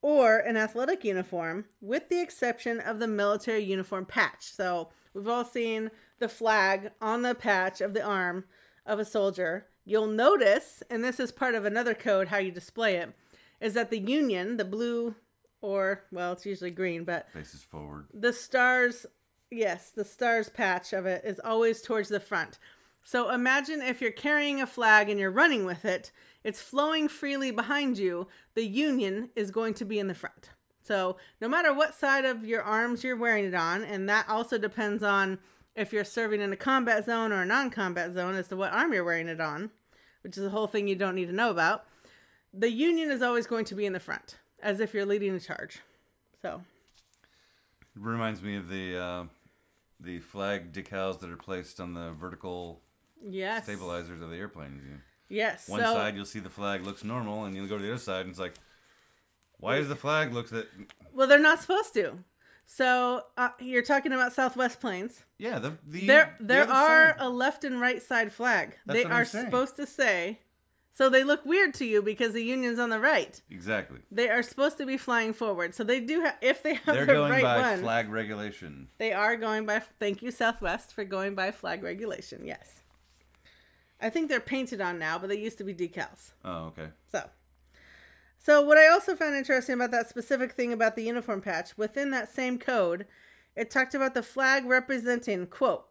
[0.00, 4.52] or an athletic uniform, with the exception of the military uniform patch.
[4.52, 8.44] So we've all seen the flag on the patch of the arm
[8.86, 9.66] of a soldier.
[9.84, 13.12] You'll notice, and this is part of another code how you display it,
[13.60, 15.14] is that the Union, the blue
[15.60, 18.06] or, well, it's usually green, but Faces forward.
[18.12, 19.06] the stars
[19.50, 22.58] yes the stars patch of it is always towards the front
[23.04, 26.10] so imagine if you're carrying a flag and you're running with it
[26.42, 30.48] it's flowing freely behind you the union is going to be in the front
[30.80, 34.56] so no matter what side of your arms you're wearing it on and that also
[34.56, 35.38] depends on
[35.74, 38.92] if you're serving in a combat zone or a non-combat zone as to what arm
[38.92, 39.70] you're wearing it on
[40.22, 41.84] which is a whole thing you don't need to know about
[42.52, 45.40] the union is always going to be in the front as if you're leading a
[45.40, 45.80] charge
[46.40, 46.62] so
[47.96, 49.24] It reminds me of the uh,
[50.00, 52.80] the flag decals that are placed on the vertical
[53.24, 54.82] yes stabilizers of the airplanes.
[55.28, 57.90] Yes one so, side you'll see the flag looks normal, and you'll go to the
[57.90, 58.54] other side and it's like,
[59.58, 60.66] why is the flag looks that?
[61.14, 62.18] Well, they're not supposed to.
[62.66, 65.22] So uh, you're talking about Southwest planes.
[65.38, 67.16] Yeah, the the There, there other are side.
[67.18, 68.76] a left and right side flag.
[68.86, 70.40] That's they are supposed to say.
[70.94, 73.40] So they look weird to you because the Union's on the right.
[73.50, 74.00] exactly.
[74.10, 75.74] They are supposed to be flying forward.
[75.74, 76.36] So they do have.
[76.42, 78.88] If they have They're the going right by one, flag regulation.
[78.98, 79.80] they are going by.
[79.98, 82.42] Thank you, Southwest, for going by flag regulation.
[82.44, 82.80] Yes.
[84.00, 86.32] I think they're painted on now, but they used to be decals.
[86.44, 86.88] Oh, okay.
[87.10, 87.22] So,
[88.42, 92.10] so what I also found interesting about that specific thing about the uniform patch within
[92.10, 93.06] that same code,
[93.54, 95.86] it talked about the flag representing quote,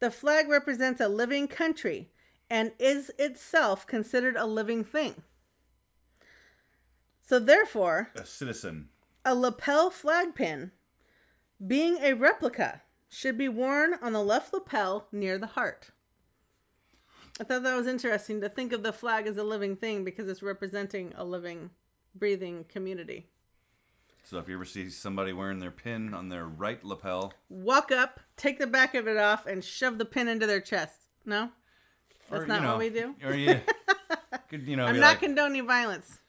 [0.00, 2.10] the flag represents a living country
[2.50, 5.22] and is itself considered a living thing.
[7.22, 8.90] So therefore, A citizen.
[9.24, 10.72] a lapel flag pin,
[11.66, 15.90] being a replica, should be worn on the left lapel near the heart.
[17.40, 20.28] I thought that was interesting to think of the flag as a living thing because
[20.28, 21.70] it's representing a living,
[22.14, 23.26] breathing community.
[24.22, 28.20] So if you ever see somebody wearing their pin on their right lapel, Walk up,
[28.36, 31.08] take the back of it off, and shove the pin into their chest.
[31.26, 31.50] No?
[32.30, 33.14] That's or, not you know, what we do?
[33.24, 33.60] Or you
[34.48, 36.20] could you know I'm not like, condoning violence.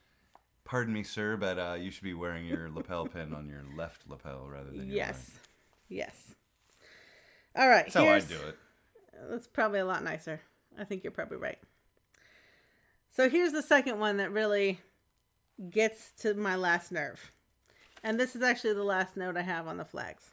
[0.65, 4.09] pardon me, sir, but uh, you should be wearing your lapel pin on your left
[4.09, 5.15] lapel rather than your Yes.
[5.15, 5.39] right.
[5.87, 6.35] Yes.
[7.55, 7.85] All right.
[7.85, 8.57] That's how I do it.
[9.29, 10.41] That's probably a lot nicer.
[10.79, 11.59] I think you're probably right.
[13.09, 14.81] So here's the second one that really
[15.69, 17.31] gets to my last nerve.
[18.03, 20.31] And this is actually the last note I have on the flags.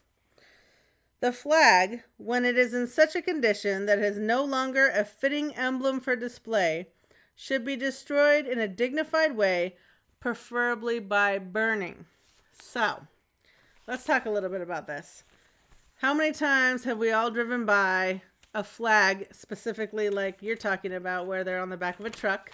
[1.21, 5.05] The flag, when it is in such a condition that it is no longer a
[5.05, 6.89] fitting emblem for display,
[7.35, 9.77] should be destroyed in a dignified way,
[10.19, 12.05] preferably by burning.
[12.51, 13.07] So,
[13.87, 15.23] let's talk a little bit about this.
[15.97, 18.23] How many times have we all driven by
[18.53, 22.51] a flag, specifically like you're talking about, where they're on the back of a truck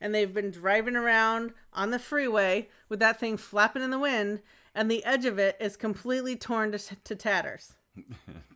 [0.00, 4.40] and they've been driving around on the freeway with that thing flapping in the wind
[4.74, 7.74] and the edge of it is completely torn to, to tatters?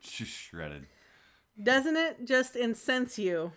[0.01, 0.87] Just shredded.
[1.62, 3.53] Doesn't it just incense you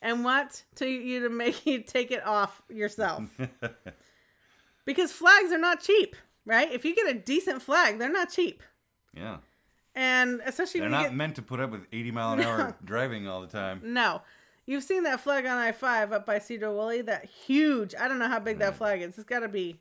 [0.00, 3.24] and want to you to make you take it off yourself?
[4.84, 6.70] because flags are not cheap, right?
[6.70, 8.62] If you get a decent flag, they're not cheap.
[9.14, 9.38] Yeah.
[9.96, 13.26] And especially They're not get meant to put up with 80 mile an hour driving
[13.26, 13.80] all the time.
[13.82, 14.20] No.
[14.66, 17.02] You've seen that flag on I 5 up by Sedro-Woolley?
[17.02, 17.94] That huge.
[17.98, 18.76] I don't know how big that mm.
[18.76, 19.16] flag is.
[19.16, 19.78] It's got to be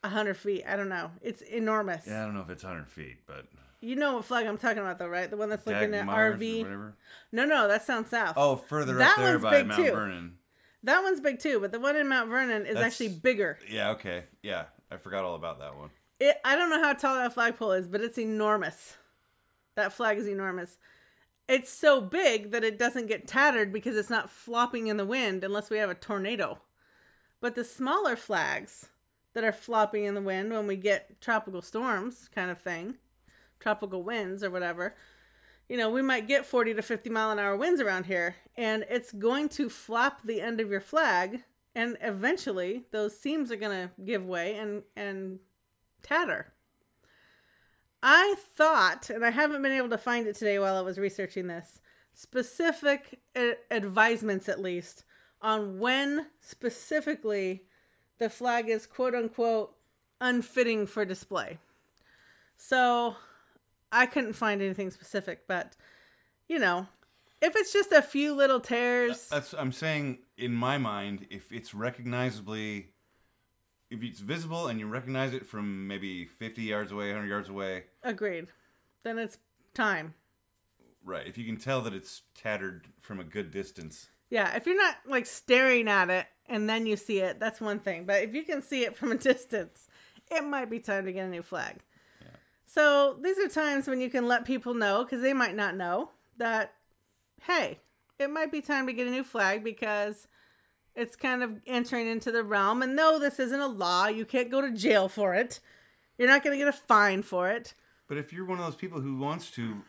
[0.00, 0.64] 100 feet.
[0.66, 1.12] I don't know.
[1.22, 2.06] It's enormous.
[2.06, 3.46] Yeah, I don't know if it's 100 feet, but
[3.80, 5.30] You know what flag I'm talking about, though, right?
[5.30, 6.92] The one that's looking at RV.
[7.30, 8.34] No, no, that's down south.
[8.36, 9.92] Oh, further That up there one's by big, Mount too.
[9.92, 10.38] Vernon.
[10.82, 13.58] That one's big, too, but the one in Mount Vernon is That's- actually bigger.
[13.70, 14.24] Yeah, okay.
[14.42, 15.90] Yeah, I forgot all about that one.
[16.20, 18.96] It, I don't know how tall that flagpole is, but it's enormous.
[19.76, 20.78] That flag is enormous.
[21.48, 25.44] It's so big that it doesn't get tattered because it's not flopping in the wind
[25.44, 26.58] unless we have a tornado.
[27.40, 28.88] But the smaller flags
[29.34, 32.96] that are flopping in the wind when we get tropical storms, kind of thing,
[33.60, 34.94] tropical winds or whatever,
[35.68, 38.84] you know, we might get 40 to 50 mile an hour winds around here, and
[38.88, 41.42] it's going to flop the end of your flag,
[41.74, 45.38] and eventually those seams are going to give way and and
[46.02, 46.52] tatter.
[48.06, 51.46] I thought, and I haven't been able to find it today while I was researching
[51.46, 51.80] this,
[52.12, 53.18] specific
[53.70, 55.04] advisements at least
[55.40, 57.62] on when specifically
[58.18, 59.74] the flag is quote unquote
[60.20, 61.58] unfitting for display.
[62.58, 63.16] So
[63.90, 65.74] I couldn't find anything specific, but
[66.46, 66.86] you know,
[67.40, 71.72] if it's just a few little tears, That's I'm saying in my mind, if it's
[71.72, 72.88] recognizably,
[73.94, 77.84] if it's visible and you recognize it from maybe 50 yards away, 100 yards away,
[78.02, 78.46] agreed.
[79.02, 79.38] Then it's
[79.74, 80.14] time.
[81.04, 81.26] right?
[81.26, 84.96] If you can tell that it's tattered from a good distance, Yeah, if you're not
[85.06, 88.04] like staring at it and then you see it, that's one thing.
[88.04, 89.88] But if you can see it from a distance,
[90.30, 91.80] it might be time to get a new flag.
[92.66, 96.10] So these are times when you can let people know because they might not know
[96.38, 96.72] that,
[97.42, 97.78] hey,
[98.18, 100.26] it might be time to get a new flag because
[100.96, 102.82] it's kind of entering into the realm.
[102.82, 104.06] And no, this isn't a law.
[104.06, 105.60] You can't go to jail for it.
[106.18, 107.74] You're not going to get a fine for it.
[108.08, 109.82] but if you're one of those people who wants to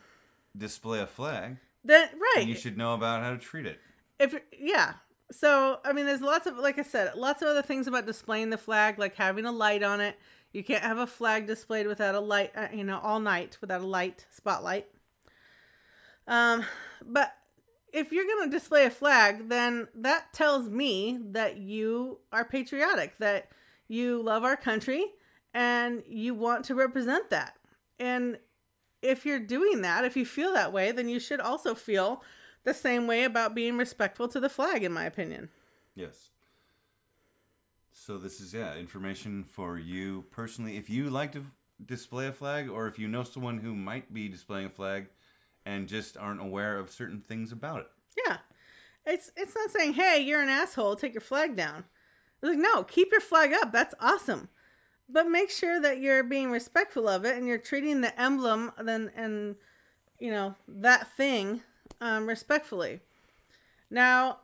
[0.57, 3.79] display a flag, Then right, you should know about how to treat it.
[4.19, 4.93] if yeah
[5.31, 8.51] so i mean there's lots of like i said lots of other things about displaying
[8.51, 10.15] the flag like having a light on it
[10.53, 13.81] you can't have a flag displayed without a light uh, you know all night without
[13.81, 14.85] a light spotlight
[16.27, 16.63] um
[17.05, 17.35] but
[17.95, 23.17] if you're going to display a flag then that tells me that you are patriotic
[23.19, 23.49] that
[23.87, 25.05] you love our country
[25.53, 27.55] and you want to represent that
[27.99, 28.37] and
[29.01, 32.21] if you're doing that if you feel that way then you should also feel
[32.65, 35.49] the same way about being respectful to the flag, in my opinion.
[35.93, 36.31] Yes.
[37.91, 40.75] So this is yeah information for you personally.
[40.75, 41.45] If you like to
[41.83, 45.07] display a flag, or if you know someone who might be displaying a flag,
[45.65, 47.87] and just aren't aware of certain things about it.
[48.25, 48.37] Yeah,
[49.05, 50.95] it's it's not saying, "Hey, you're an asshole.
[50.95, 51.85] Take your flag down."
[52.41, 53.71] It's like, no, keep your flag up.
[53.71, 54.49] That's awesome,
[55.09, 59.11] but make sure that you're being respectful of it and you're treating the emblem then
[59.15, 59.55] and
[60.19, 61.61] you know that thing
[62.01, 62.99] um, respectfully.
[63.89, 64.39] Now,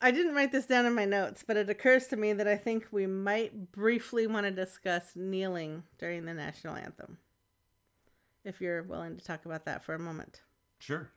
[0.00, 2.56] I didn't write this down in my notes, but it occurs to me that I
[2.56, 7.18] think we might briefly want to discuss kneeling during the national anthem.
[8.44, 10.42] If you're willing to talk about that for a moment.
[10.78, 11.10] Sure.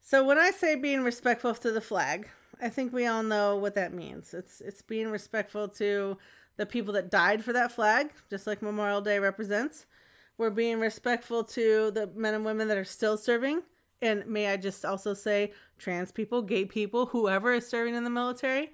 [0.00, 2.28] So when I say being respectful to the flag,
[2.60, 4.32] I think we all know what that means.
[4.34, 6.16] It's it's being respectful to
[6.56, 9.86] the people that died for that flag, just like Memorial Day represents.
[10.36, 13.62] We're being respectful to the men and women that are still serving.
[14.00, 18.10] And may I just also say trans people, gay people, whoever is serving in the
[18.10, 18.72] military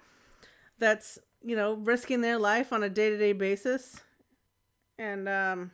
[0.79, 4.03] that's, you know, risking their life on a day-to-day basis.
[4.99, 5.73] And um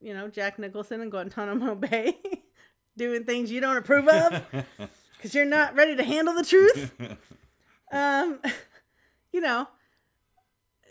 [0.00, 2.16] you know, Jack Nicholson and Guantanamo Bay
[2.98, 4.42] doing things you don't approve of
[5.16, 6.92] because you're not ready to handle the truth.
[7.90, 8.40] Um,
[9.32, 9.66] you know,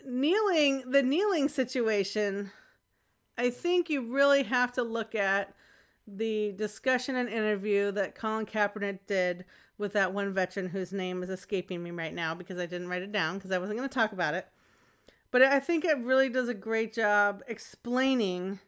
[0.06, 2.52] kneeling, the kneeling situation,
[3.38, 5.54] I think you really have to look at
[6.08, 9.46] the discussion and interview that Colin Kaepernick did
[9.78, 13.04] with that one veteran whose name is escaping me right now because I didn't write
[13.04, 14.48] it down because I wasn't going to talk about it.
[15.30, 18.60] But I think it really does a great job explaining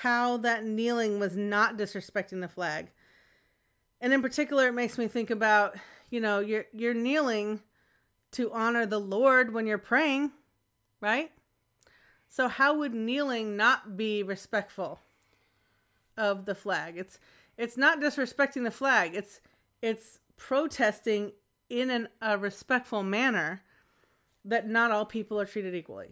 [0.00, 2.90] how that kneeling was not disrespecting the flag.
[4.00, 5.76] And in particular, it makes me think about,
[6.10, 7.60] you know, you're you're kneeling
[8.32, 10.32] to honor the Lord when you're praying,
[11.00, 11.30] right?
[12.28, 15.00] So how would kneeling not be respectful
[16.16, 16.98] of the flag?
[16.98, 17.18] It's
[17.56, 19.14] it's not disrespecting the flag.
[19.14, 19.40] It's
[19.80, 21.32] it's protesting
[21.70, 23.62] in an, a respectful manner
[24.44, 26.10] that not all people are treated equally.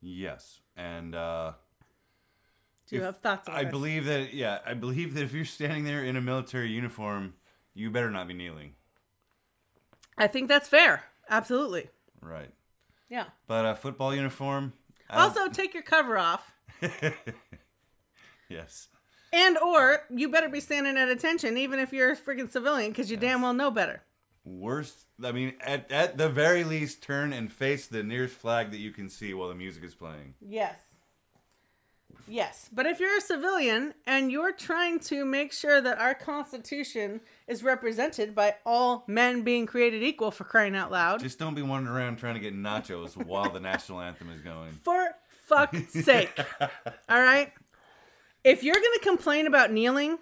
[0.00, 1.52] Yes, and uh,
[2.92, 3.70] Do you If- have thoughts on I this?
[3.70, 4.34] believe that.
[4.34, 7.34] Yeah, I believe that if you're standing there in a military uniform,
[7.74, 8.74] you better not be kneeling.
[10.18, 11.04] I think that's fair.
[11.30, 11.88] Absolutely.
[12.20, 12.50] Right.
[13.08, 13.26] Yeah.
[13.46, 14.74] But a football uniform.
[15.08, 16.52] I don't- Also, take your cover off.
[18.48, 18.88] yes.
[19.32, 23.10] And or you better be standing at attention even if you're a freaking civilian because
[23.10, 24.02] you damn well know better.
[24.44, 25.06] Worst.
[25.24, 28.90] I mean, at at the very least, turn and face the nearest flag that you
[28.90, 30.34] can see while the music is playing.
[30.40, 30.78] Yes.
[32.28, 32.68] Yes.
[32.72, 37.62] But if you're a civilian and you're trying to make sure that our constitution is
[37.62, 41.96] represented by all men being created equal for crying out loud, Just don't be wandering
[41.96, 44.72] around trying to get nachos while the national anthem is going.
[44.82, 45.08] for
[45.46, 46.30] fuck's sake.
[46.60, 47.52] All right?
[48.44, 50.18] If you're going to complain about kneeling,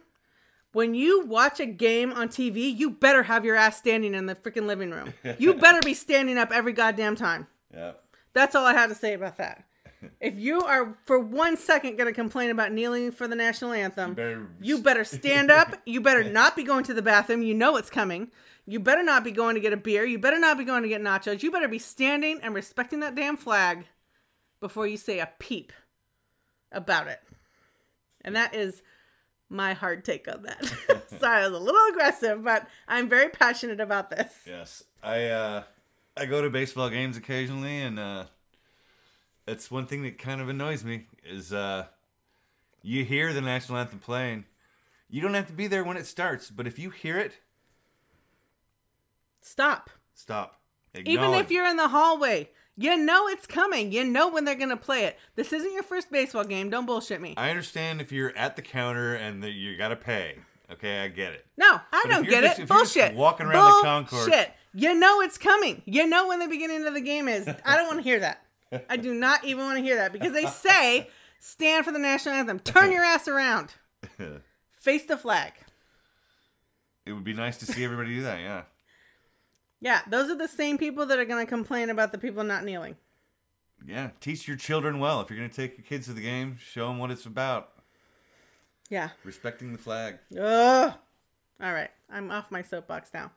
[0.72, 4.34] when you watch a game on TV, you better have your ass standing in the
[4.34, 5.14] freaking living room.
[5.38, 7.46] You better be standing up every goddamn time.
[7.72, 7.92] Yeah.
[8.32, 9.64] That's all I have to say about that.
[10.20, 14.14] If you are for one second going to complain about kneeling for the national anthem,
[14.14, 15.74] better- you better stand up.
[15.84, 17.42] You better not be going to the bathroom.
[17.42, 18.30] You know it's coming.
[18.66, 20.04] You better not be going to get a beer.
[20.04, 21.42] You better not be going to get nachos.
[21.42, 23.86] You better be standing and respecting that damn flag
[24.60, 25.72] before you say a peep
[26.70, 27.20] about it.
[28.22, 28.82] And that is
[29.48, 30.64] my hard take on that.
[31.18, 34.32] Sorry, I was a little aggressive, but I'm very passionate about this.
[34.46, 35.62] Yes, I uh,
[36.16, 38.24] I go to baseball games occasionally, and uh,
[39.46, 41.86] that's one thing that kind of annoys me is uh,
[42.82, 44.44] you hear the national anthem playing.
[45.08, 47.40] You don't have to be there when it starts, but if you hear it,
[49.40, 49.90] Stop.
[50.14, 50.60] stop.
[51.04, 53.92] Even if you're in the hallway, you know it's coming.
[53.92, 55.18] You know when they're going to play it.
[55.36, 56.68] This isn't your first baseball game.
[56.68, 57.34] Don't bullshit me.
[57.36, 60.36] I understand if you're at the counter and that you gotta pay.
[60.70, 61.46] Okay, I get it.
[61.56, 62.62] No, I But don't get just- it.
[62.62, 63.14] if you're just Bullshit.
[63.14, 64.52] walking around the concourse- Bullshit.
[64.72, 65.82] You know it's coming.
[65.84, 67.48] You know when the beginning of the game is.
[67.64, 68.44] I don't want to hear that.
[68.88, 71.08] I do not even want to hear that because they say
[71.38, 72.60] stand for the national anthem.
[72.60, 73.74] Turn your ass around.
[74.72, 75.52] Face the flag.
[77.04, 78.40] It would be nice to see everybody do that.
[78.40, 78.62] Yeah.
[79.80, 82.64] Yeah, those are the same people that are going to complain about the people not
[82.64, 82.96] kneeling.
[83.86, 85.20] Yeah, teach your children well.
[85.20, 87.70] If you're going to take your kids to the game, show them what it's about.
[88.90, 89.10] Yeah.
[89.24, 90.18] Respecting the flag.
[90.38, 90.92] Ugh.
[91.62, 93.32] All right, I'm off my soapbox now.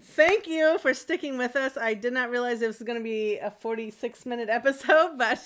[0.00, 1.76] Thank you for sticking with us.
[1.76, 5.40] I did not realize it was going to be a 46 minute episode, but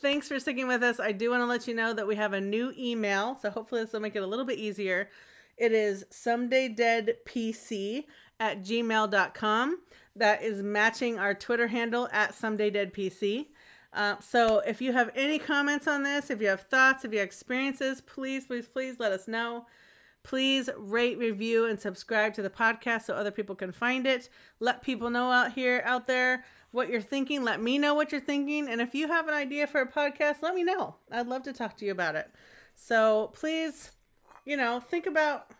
[0.00, 1.00] thanks for sticking with us.
[1.00, 3.82] I do want to let you know that we have a new email, so hopefully
[3.82, 5.08] this will make it a little bit easier.
[5.56, 8.04] It is somedaydeadpc
[8.38, 9.78] at gmail.com.
[10.16, 13.46] That is matching our Twitter handle at somedaydeadpc.
[13.92, 17.18] Uh, so if you have any comments on this, if you have thoughts, if you
[17.18, 19.66] have experiences, please, please, please let us know.
[20.22, 24.28] Please rate, review, and subscribe to the podcast so other people can find it.
[24.58, 27.42] Let people know out here, out there, what you're thinking.
[27.42, 28.68] Let me know what you're thinking.
[28.68, 30.96] And if you have an idea for a podcast, let me know.
[31.10, 32.30] I'd love to talk to you about it.
[32.74, 33.92] So please,
[34.44, 35.50] you know, think about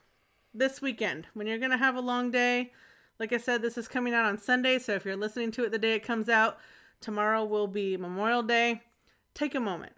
[0.52, 2.72] this weekend when you're going to have a long day.
[3.18, 4.78] Like I said, this is coming out on Sunday.
[4.78, 6.58] So if you're listening to it the day it comes out,
[7.00, 8.82] tomorrow will be Memorial Day.
[9.34, 9.92] Take a moment.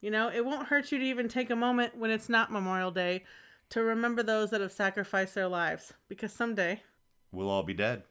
[0.00, 2.90] You know, it won't hurt you to even take a moment when it's not Memorial
[2.90, 3.24] Day
[3.72, 6.82] to remember those that have sacrificed their lives because someday
[7.30, 8.02] We'll all be dead.